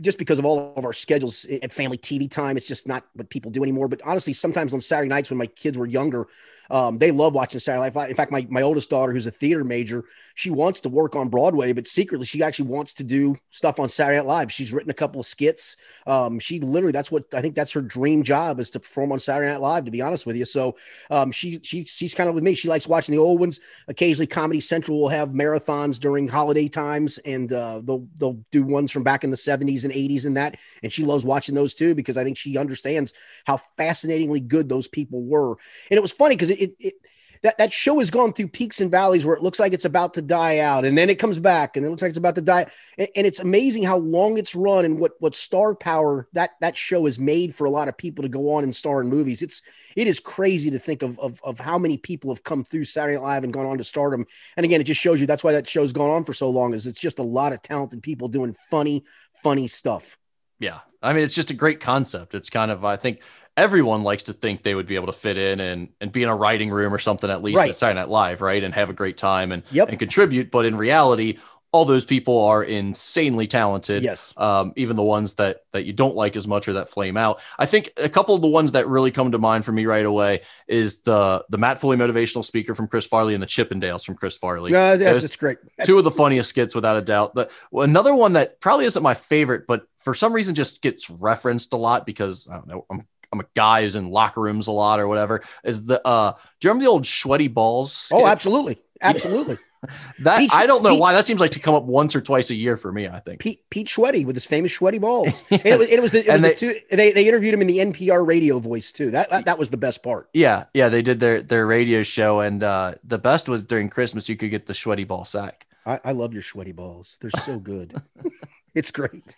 [0.00, 3.28] just because of all of our schedules at family TV time, it's just not what
[3.28, 3.88] people do anymore.
[3.88, 6.26] But honestly, sometimes on Saturday nights when my kids were younger,
[6.70, 8.10] um, they love watching Saturday Night Live.
[8.10, 10.04] In fact, my, my oldest daughter, who's a theater major,
[10.34, 13.88] she wants to work on Broadway, but secretly she actually wants to do stuff on
[13.88, 14.52] Saturday Night Live.
[14.52, 15.76] She's written a couple of skits.
[16.06, 19.20] Um, she literally, that's what I think that's her dream job is to perform on
[19.20, 20.44] Saturday Night Live, to be honest with you.
[20.44, 20.76] So
[21.10, 22.54] um, she, she, she's kind of with me.
[22.54, 23.60] She likes watching the old ones.
[23.88, 28.92] Occasionally Comedy Central will have marathons during holiday times and uh, they'll, they'll do ones
[28.92, 30.56] from back in the seventies and eighties and that.
[30.82, 33.12] And she loves watching those too, because I think she understands
[33.44, 35.50] how fascinatingly good those people were.
[35.90, 36.94] And it was funny because it, it, it
[37.42, 40.14] that, that show has gone through peaks and valleys where it looks like it's about
[40.14, 42.42] to die out and then it comes back and it looks like it's about to
[42.42, 42.70] die.
[42.98, 46.76] And, and it's amazing how long it's run and what, what star power that, that
[46.76, 49.40] show has made for a lot of people to go on and star in movies.
[49.42, 49.62] It's,
[49.96, 53.16] it is crazy to think of, of, of how many people have come through Saturday
[53.16, 54.26] Night Live and gone on to stardom.
[54.56, 56.74] And again, it just shows you that's why that show's gone on for so long
[56.74, 59.04] is it's just a lot of talented people doing funny,
[59.42, 60.18] funny stuff.
[60.58, 60.80] Yeah.
[61.02, 62.34] I mean, it's just a great concept.
[62.34, 63.20] It's kind of, I think
[63.56, 66.28] everyone likes to think they would be able to fit in and, and be in
[66.28, 67.68] a writing room or something at least Right.
[67.70, 68.62] at Saturday Night Live, right?
[68.62, 69.88] And have a great time and, Yep.
[69.88, 70.50] and contribute.
[70.50, 71.38] But in reality,
[71.72, 74.02] all those people are insanely talented.
[74.02, 74.34] Yes.
[74.36, 77.40] Um, even the ones that that you don't like as much or that flame out.
[77.58, 80.04] I think a couple of the ones that really come to mind for me right
[80.04, 84.16] away is the the Matt Foley motivational speaker from Chris Farley and the Chippendales from
[84.16, 84.72] Chris Farley.
[84.72, 85.58] Yeah, that's, that's great.
[85.84, 87.34] two of the funniest skits without a doubt.
[87.34, 91.72] The, another one that probably isn't my favorite, but for some reason just gets referenced
[91.72, 92.86] a lot because I don't know.
[92.90, 95.42] I'm I'm a guy who's in locker rooms a lot or whatever.
[95.62, 96.32] Is the uh?
[96.32, 98.10] Do you remember the old sweaty balls?
[98.12, 98.80] Oh, absolutely.
[99.00, 99.58] Absolutely.
[100.20, 102.20] That Pete- I don't know Pete- why that seems like to come up once or
[102.20, 103.08] twice a year for me.
[103.08, 103.40] I think.
[103.40, 105.42] Pete Pete Schweddy with his famous sweaty balls.
[105.50, 107.62] And it was it was the, it was they- the two, they they interviewed him
[107.62, 109.10] in the NPR radio voice too.
[109.10, 110.28] That that, was the best part.
[110.34, 114.28] Yeah, yeah, they did their their radio show, and uh, the best was during Christmas.
[114.28, 115.66] You could get the sweaty ball sack.
[115.86, 117.16] I, I love your sweaty balls.
[117.22, 118.00] They're so good.
[118.74, 119.36] it's great.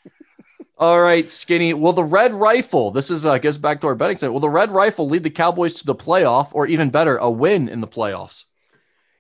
[0.78, 1.72] All right, Skinny.
[1.74, 2.90] Will the Red Rifle?
[2.90, 4.32] This is uh, goes back to our betting segment.
[4.34, 7.68] Will the Red Rifle lead the Cowboys to the playoff, or even better, a win
[7.68, 8.47] in the playoffs?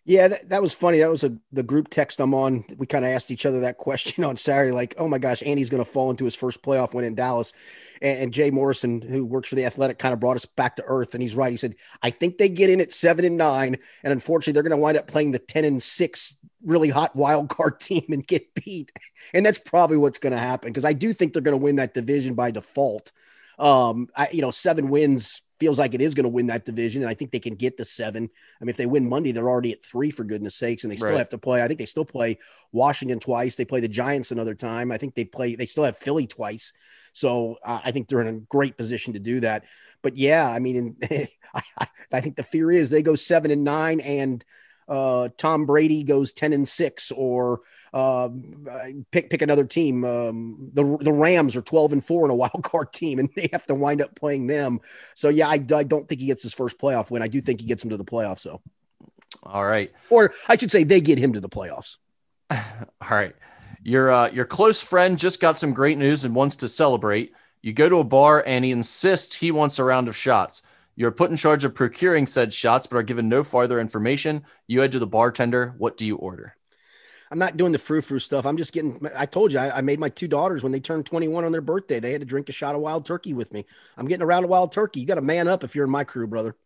[0.04, 0.98] Yeah, that, that was funny.
[0.98, 2.64] That was a the group text I'm on.
[2.76, 5.70] We kind of asked each other that question on Saturday, like, oh my gosh, Andy's
[5.70, 7.52] going to fall into his first playoff win in Dallas.
[8.00, 10.84] And, and Jay Morrison, who works for the Athletic, kind of brought us back to
[10.86, 11.14] earth.
[11.14, 11.52] And he's right.
[11.52, 14.76] He said, I think they get in at seven and nine, and unfortunately, they're going
[14.76, 16.34] to wind up playing the ten and six
[16.64, 18.90] really hot wild card team and get beat.
[19.32, 21.76] And that's probably what's going to happen because I do think they're going to win
[21.76, 23.12] that division by default.
[23.58, 27.02] Um, I, you know, seven wins feels like it is going to win that division,
[27.02, 28.28] and I think they can get to seven.
[28.60, 30.96] I mean, if they win Monday, they're already at three for goodness sakes, and they
[30.96, 31.18] still Right.
[31.18, 31.62] have to play.
[31.62, 32.38] I think they still play
[32.72, 33.54] Washington twice.
[33.54, 34.90] They play the Giants another time.
[34.90, 35.54] I think they play.
[35.54, 36.72] They still have Philly twice.
[37.12, 39.62] So uh, I think they're in a great position to do that.
[40.02, 40.96] But yeah, I mean,
[41.54, 44.44] I, I, I think the fear is they go seven and nine, and
[44.92, 47.62] uh, Tom Brady goes ten and six, or
[47.94, 48.28] uh,
[49.10, 50.04] pick pick another team.
[50.04, 53.48] Um, the the Rams are twelve and four in a wild card team, and they
[53.52, 54.80] have to wind up playing them.
[55.14, 57.22] So yeah, I, I don't think he gets his first playoff win.
[57.22, 58.60] I do think he gets him to the playoffs, though,
[59.44, 61.96] All right, or I should say they get him to the playoffs.
[62.50, 63.34] all right.
[63.82, 67.32] Your uh, your close friend just got some great news and wants to celebrate.
[67.62, 70.62] You go to a bar and he insists he wants a round of shots.
[70.94, 74.44] You're put in charge of procuring said shots, but are given no farther information.
[74.66, 75.74] You head to the bartender.
[75.78, 76.56] What do you order?
[77.30, 78.44] I'm not doing the frou frou stuff.
[78.44, 79.00] I'm just getting.
[79.16, 81.62] I told you, I, I made my two daughters when they turned 21 on their
[81.62, 81.98] birthday.
[81.98, 83.64] They had to drink a shot of wild turkey with me.
[83.96, 85.00] I'm getting around a round of wild turkey.
[85.00, 86.56] You got to man up if you're in my crew, brother.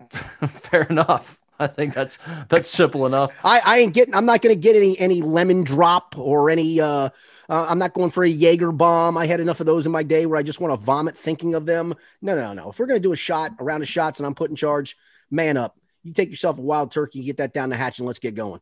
[0.10, 1.40] Fair enough.
[1.58, 2.18] I think that's
[2.48, 3.32] that's simple enough.
[3.44, 4.14] I, I ain't getting.
[4.14, 7.10] I'm not going to get any any lemon drop or any uh
[7.48, 9.16] Uh, I'm not going for a Jaeger bomb.
[9.16, 11.54] I had enough of those in my day where I just want to vomit thinking
[11.54, 11.94] of them.
[12.22, 12.70] No, no, no.
[12.70, 14.56] If we're going to do a shot, a round of shots, and I'm put in
[14.56, 14.96] charge,
[15.30, 15.78] man up.
[16.02, 18.60] You take yourself a wild turkey, get that down the hatch, and let's get going.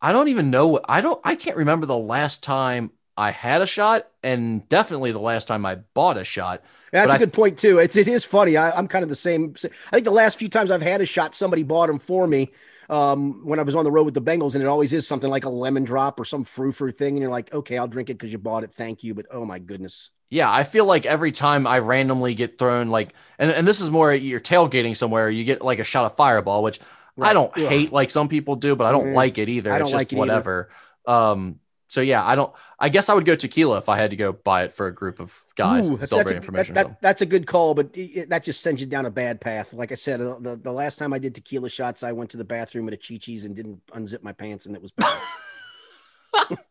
[0.00, 0.80] I don't even know.
[0.88, 1.20] I don't.
[1.24, 2.90] I can't remember the last time
[3.20, 6.64] I had a shot, and definitely the last time I bought a shot.
[6.92, 7.78] That's But a I- good point too.
[7.78, 8.56] It's it is funny.
[8.56, 9.54] I, I'm kind of the same.
[9.64, 12.50] I think the last few times I've had a shot, somebody bought them for me
[12.88, 15.30] um, when I was on the road with the Bengals, and it always is something
[15.30, 18.10] like a lemon drop or some frou frou thing, and you're like, okay, I'll drink
[18.10, 18.72] it because you bought it.
[18.72, 20.10] Thank you, but oh my goodness.
[20.30, 23.90] Yeah, I feel like every time I randomly get thrown like, and, and this is
[23.90, 26.78] more you're tailgating somewhere, you get like a shot of fireball, which
[27.20, 27.64] I don't Ugh.
[27.68, 29.76] hate like some people do, but I don't Mm, like it either.
[29.76, 30.46] I it's just like it either.
[30.46, 30.70] whatever.
[31.06, 31.58] Um,
[31.90, 32.52] so yeah, I don't.
[32.78, 34.94] I guess I would go tequila if I had to go buy it for a
[34.94, 36.76] group of guys Ooh, that's, that's, a, information.
[36.76, 39.10] that, that- that's a good call, but it, it- that just sends you down a
[39.10, 39.72] bad path.
[39.72, 42.36] Like I said, uh, the, the last time I did tequila shots, I went to
[42.36, 45.20] the bathroom at a Chi Chi's and didn't unzip my pants, and it was bad.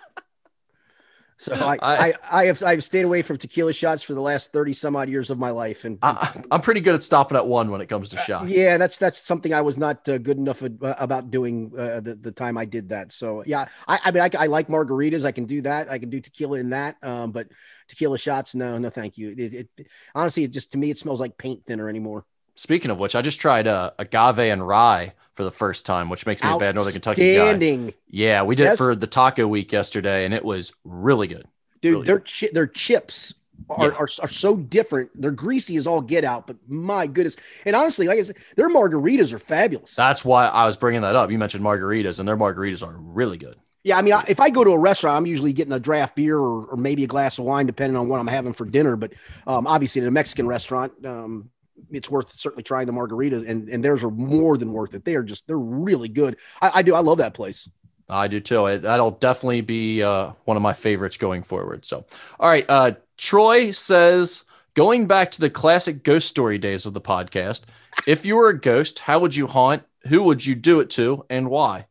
[1.38, 4.52] so I, I- I, I have I've stayed away from tequila shots for the last
[4.52, 7.46] thirty some odd years of my life, and I, I'm pretty good at stopping at
[7.46, 8.50] one when it comes to shots.
[8.50, 11.72] Uh, yeah, that's that's something I was not uh, good enough at, uh, about doing
[11.76, 13.12] uh, the the time I did that.
[13.12, 15.24] So yeah, I, I mean I, I like margaritas.
[15.24, 15.90] I can do that.
[15.90, 16.96] I can do tequila in that.
[17.02, 17.48] Um, but
[17.88, 19.34] tequila shots, no, no, thank you.
[19.36, 19.68] It, it
[20.14, 22.24] honestly, it just to me it smells like paint thinner anymore.
[22.56, 26.24] Speaking of which, I just tried uh, agave and rye for the first time, which
[26.26, 27.92] makes me a bad Northern Kentucky guy.
[28.08, 28.78] Yeah, we did it Yes.
[28.78, 31.46] for the taco week yesterday, and it was really good.
[31.82, 31.92] dude.
[31.92, 33.34] Really their chi- their chips.
[33.70, 33.94] Are, Yeah.
[33.98, 35.10] are, are so different.
[35.20, 37.36] They're greasy as all get out, but my goodness.
[37.64, 39.94] And honestly, like I said, their margaritas are fabulous.
[39.94, 41.30] That's why I was bringing that up.
[41.30, 43.56] You mentioned margaritas, and their margaritas are really good.
[43.82, 46.36] Yeah, I mean, if I go to a restaurant, I'm usually getting a draft beer
[46.38, 48.94] or, or maybe a glass of wine, depending on what I'm having for dinner.
[48.96, 49.12] But
[49.46, 51.50] um, obviously, in a Mexican restaurant, um,
[51.90, 55.04] it's worth certainly trying the margaritas, and, and theirs are more than worth it.
[55.04, 56.36] They are just they're really good.
[56.60, 56.94] I, I do.
[56.94, 57.68] I love that place.
[58.08, 58.66] I do too.
[58.66, 61.84] It, that'll definitely be uh, one of my favorites going forward.
[61.84, 62.04] So,
[62.38, 62.64] all right.
[62.68, 67.64] Uh, Troy says, going back to the classic ghost story days of the podcast,
[68.06, 69.82] if you were a ghost, how would you haunt?
[70.08, 71.86] Who would you do it to, and why?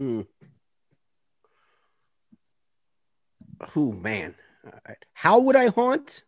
[0.00, 0.26] Mm.
[3.70, 4.34] Who man?
[4.86, 4.98] Right.
[5.12, 6.22] How would I haunt?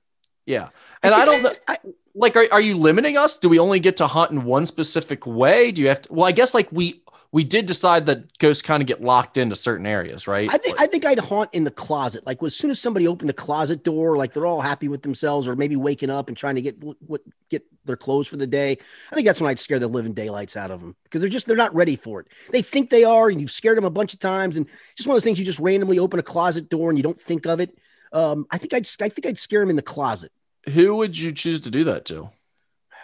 [0.46, 0.70] Yeah,
[1.02, 1.52] and I don't know.
[1.68, 1.76] I,
[2.18, 3.38] Like, are, are you limiting us?
[3.38, 5.70] Do we only get to hunt in one specific way?
[5.70, 6.12] Do you have to?
[6.12, 9.54] Well, I guess like we we did decide that ghosts kind of get locked into
[9.54, 10.48] certain areas, right?
[10.50, 12.24] I think I think I'd haunt in the closet.
[12.26, 15.46] Like as soon as somebody opened the closet door, like they're all happy with themselves,
[15.46, 18.78] or maybe waking up and trying to get what get their clothes for the day.
[19.12, 21.46] I think that's when I'd scare the living daylights out of them because they're just
[21.46, 22.28] they're not ready for it.
[22.50, 24.66] They think they are, and you've scared them a bunch of times, and
[24.96, 27.20] just one of those things you just randomly open a closet door and you don't
[27.20, 27.76] think of it.
[28.10, 30.32] Um, I think I'd I think I'd scare them in the closet.
[30.68, 32.30] Who would you choose to do that to?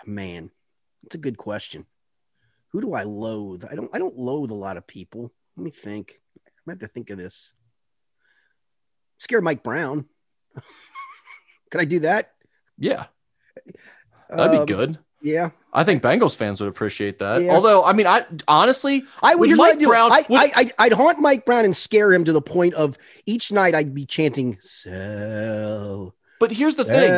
[0.07, 0.51] Man,
[1.03, 1.87] that's a good question.
[2.73, 3.65] Who do I loathe?
[3.71, 5.33] I don't I don't loathe a lot of people.
[5.57, 6.21] Let me think.
[6.47, 7.53] I might have to think of this.
[9.19, 10.07] Scare Mike Brown.
[11.71, 12.33] Could I do that?
[12.79, 13.07] Yeah,
[14.29, 14.99] that'd Um, be good.
[15.23, 17.41] Yeah, I think Bengals fans would appreciate that.
[17.43, 17.55] Yeah.
[17.55, 19.79] Although, I mean, I honestly, I would Would just Mike.
[19.81, 22.75] Brown- I, would- I, I, I'd haunt Mike Brown and scare him to the point
[22.75, 26.15] of each night I'd be chanting "Sell."
[26.45, 27.11] But here's the thing: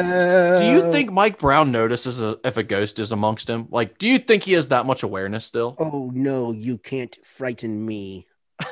[0.57, 3.67] do you think Mike Brown notices a, if a ghost is amongst him?
[3.71, 5.75] Like, do you think he has that much awareness still?
[5.81, 8.29] Oh no, you can't frighten me.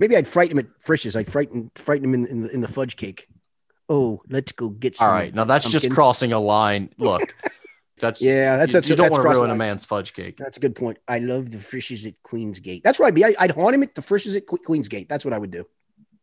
[0.00, 1.14] Maybe I'd frighten him at Frisch's.
[1.16, 3.28] I'd frighten frighten him in, in the in the fudge cake.
[3.90, 5.08] Oh, let's go get some.
[5.08, 6.88] All right, now that's just crossing a line.
[6.98, 7.34] Look,
[7.98, 10.38] that's Yeah, that's- you, that's- you don't want to ruin a man's fudge cake.
[10.38, 10.96] That's a good point.
[11.06, 12.82] I love the Frisch's at Queensgate.
[12.82, 13.24] That's where I'd be.
[13.26, 15.08] I, I'd haunt him at the Frisch's at Que- Queensgate.
[15.08, 15.66] That's what I would do.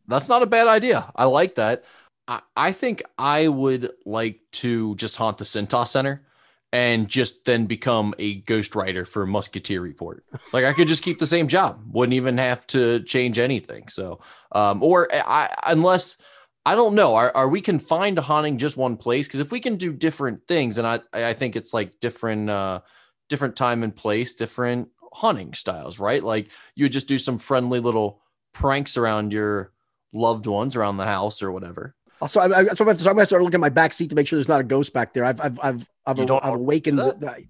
[0.08, 1.12] That's not a bad idea.
[1.16, 1.84] I like that.
[2.28, 6.26] I, I think I would like to just haunt the Cintas Center
[6.74, 10.26] and just then become a ghostwriter for Musketeer Report.
[10.52, 13.88] Like I could just keep the same job, wouldn't even have to change anything.
[13.88, 14.20] So,
[14.52, 16.18] um, or I, unless
[16.66, 19.28] I don't know, are, are we confined to haunting just one place?
[19.28, 22.82] Because if we can do different things, and I, I think it's like different, uh,
[23.30, 26.24] different time and place, different haunting styles, right?
[26.24, 28.22] Like you would just do some friendly little
[28.54, 29.72] pranks around your
[30.16, 31.94] loved ones around the house or whatever.
[32.22, 33.94] Uh, also, I, I, so I'm gonna so I'm gonna start looking at my back
[33.94, 35.26] seat to make sure there's not a ghost back there.
[35.26, 36.98] I've I've I've I've, I've awakened.
[36.98, 37.46] The, the-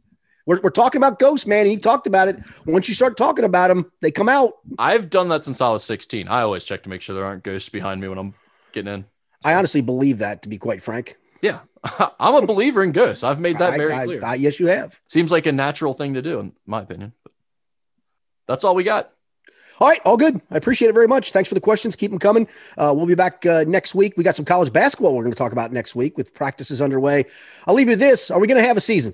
[0.47, 1.61] we're, we're talking about ghosts, man.
[1.61, 2.38] And he talked about it.
[2.68, 4.53] Once you start talking about them, they come out.
[4.78, 6.28] I've done that since I was 16.
[6.28, 8.36] I always check to make sure there aren't ghosts behind me when I'm
[8.72, 9.05] getting in.
[9.43, 11.18] I honestly believe that, to be quite frank.
[11.41, 11.61] Yeah,
[12.20, 13.24] I'm a believer in ghosts.
[13.24, 14.24] I've made that I- very I- clear.
[14.24, 14.99] I- yes, you have.
[15.07, 17.13] Seems like a natural thing to do, in my opinion.
[17.24, 17.32] But
[18.45, 19.11] that's all we got.
[19.80, 20.41] All right, all good.
[20.49, 21.32] I appreciate it very much.
[21.32, 21.95] Thanks for the questions.
[21.95, 22.47] Keep them coming.
[22.78, 24.13] Uh, we'll be back uh, next week.
[24.15, 27.26] We got some college basketball we're going to talk about next week with practices underway.
[27.67, 28.32] I'll leave you this.
[28.32, 29.13] Are we going to have a season?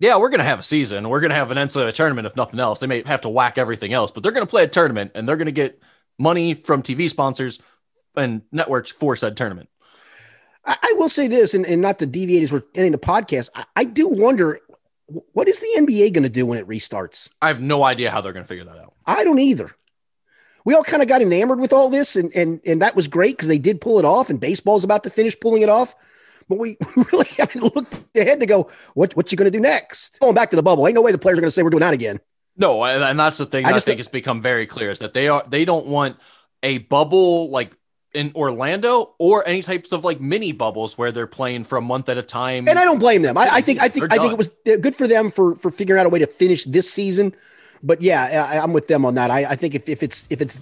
[0.00, 1.08] Yeah, we're gonna have a season.
[1.08, 2.78] We're gonna have an NCAA tournament if nothing else.
[2.78, 5.36] They may have to whack everything else, but they're gonna play a tournament and they're
[5.36, 5.82] gonna get
[6.18, 7.60] money from TV sponsors
[8.16, 9.68] and networks for said tournament.
[10.64, 13.50] I, I will say this, and, and not to deviate as we're ending the podcast,
[13.56, 14.60] I, I do wonder
[15.08, 17.30] what is the NBA going to do when it restarts?
[17.40, 18.94] I have no idea how they're going to figure that out.
[19.06, 19.70] I don't either.
[20.64, 23.36] We all kind of got enamored with all this, and and and that was great
[23.36, 25.94] because they did pull it off, and baseball's about to finish pulling it off.
[26.48, 30.20] But we really haven't looked ahead to go, what what you going to do next?
[30.20, 31.70] Going back to the bubble, ain't no way the players are going to say we're
[31.70, 32.20] doing that again.
[32.56, 35.14] No, and, and that's the thing I, I think it's become very clear is that
[35.14, 36.16] they are they don't want
[36.62, 37.72] a bubble like
[38.14, 42.08] in Orlando or any types of like mini bubbles where they're playing for a month
[42.08, 42.68] at a time.
[42.68, 43.36] And I don't blame them.
[43.36, 46.00] I, I think I think I think it was good for them for for figuring
[46.00, 47.34] out a way to finish this season.
[47.82, 49.30] But yeah, I, am with them on that.
[49.30, 50.58] I, I think if, if it's if it's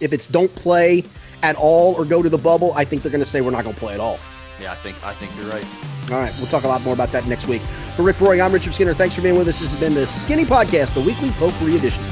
[0.00, 1.04] if it's don't play
[1.42, 3.62] at all or go to the bubble, I think they're going to say we're not
[3.62, 4.18] going to play at all.
[4.60, 5.64] Yeah, I think I think you're right.
[6.10, 7.62] All right, we'll talk a lot more about that next week.
[7.96, 8.94] For Rick Broering, I'm Richard Skinner.
[8.94, 9.60] Thanks for being with us.
[9.60, 12.02] This has been the Skinny Podcast, the weekly Potpourri edition.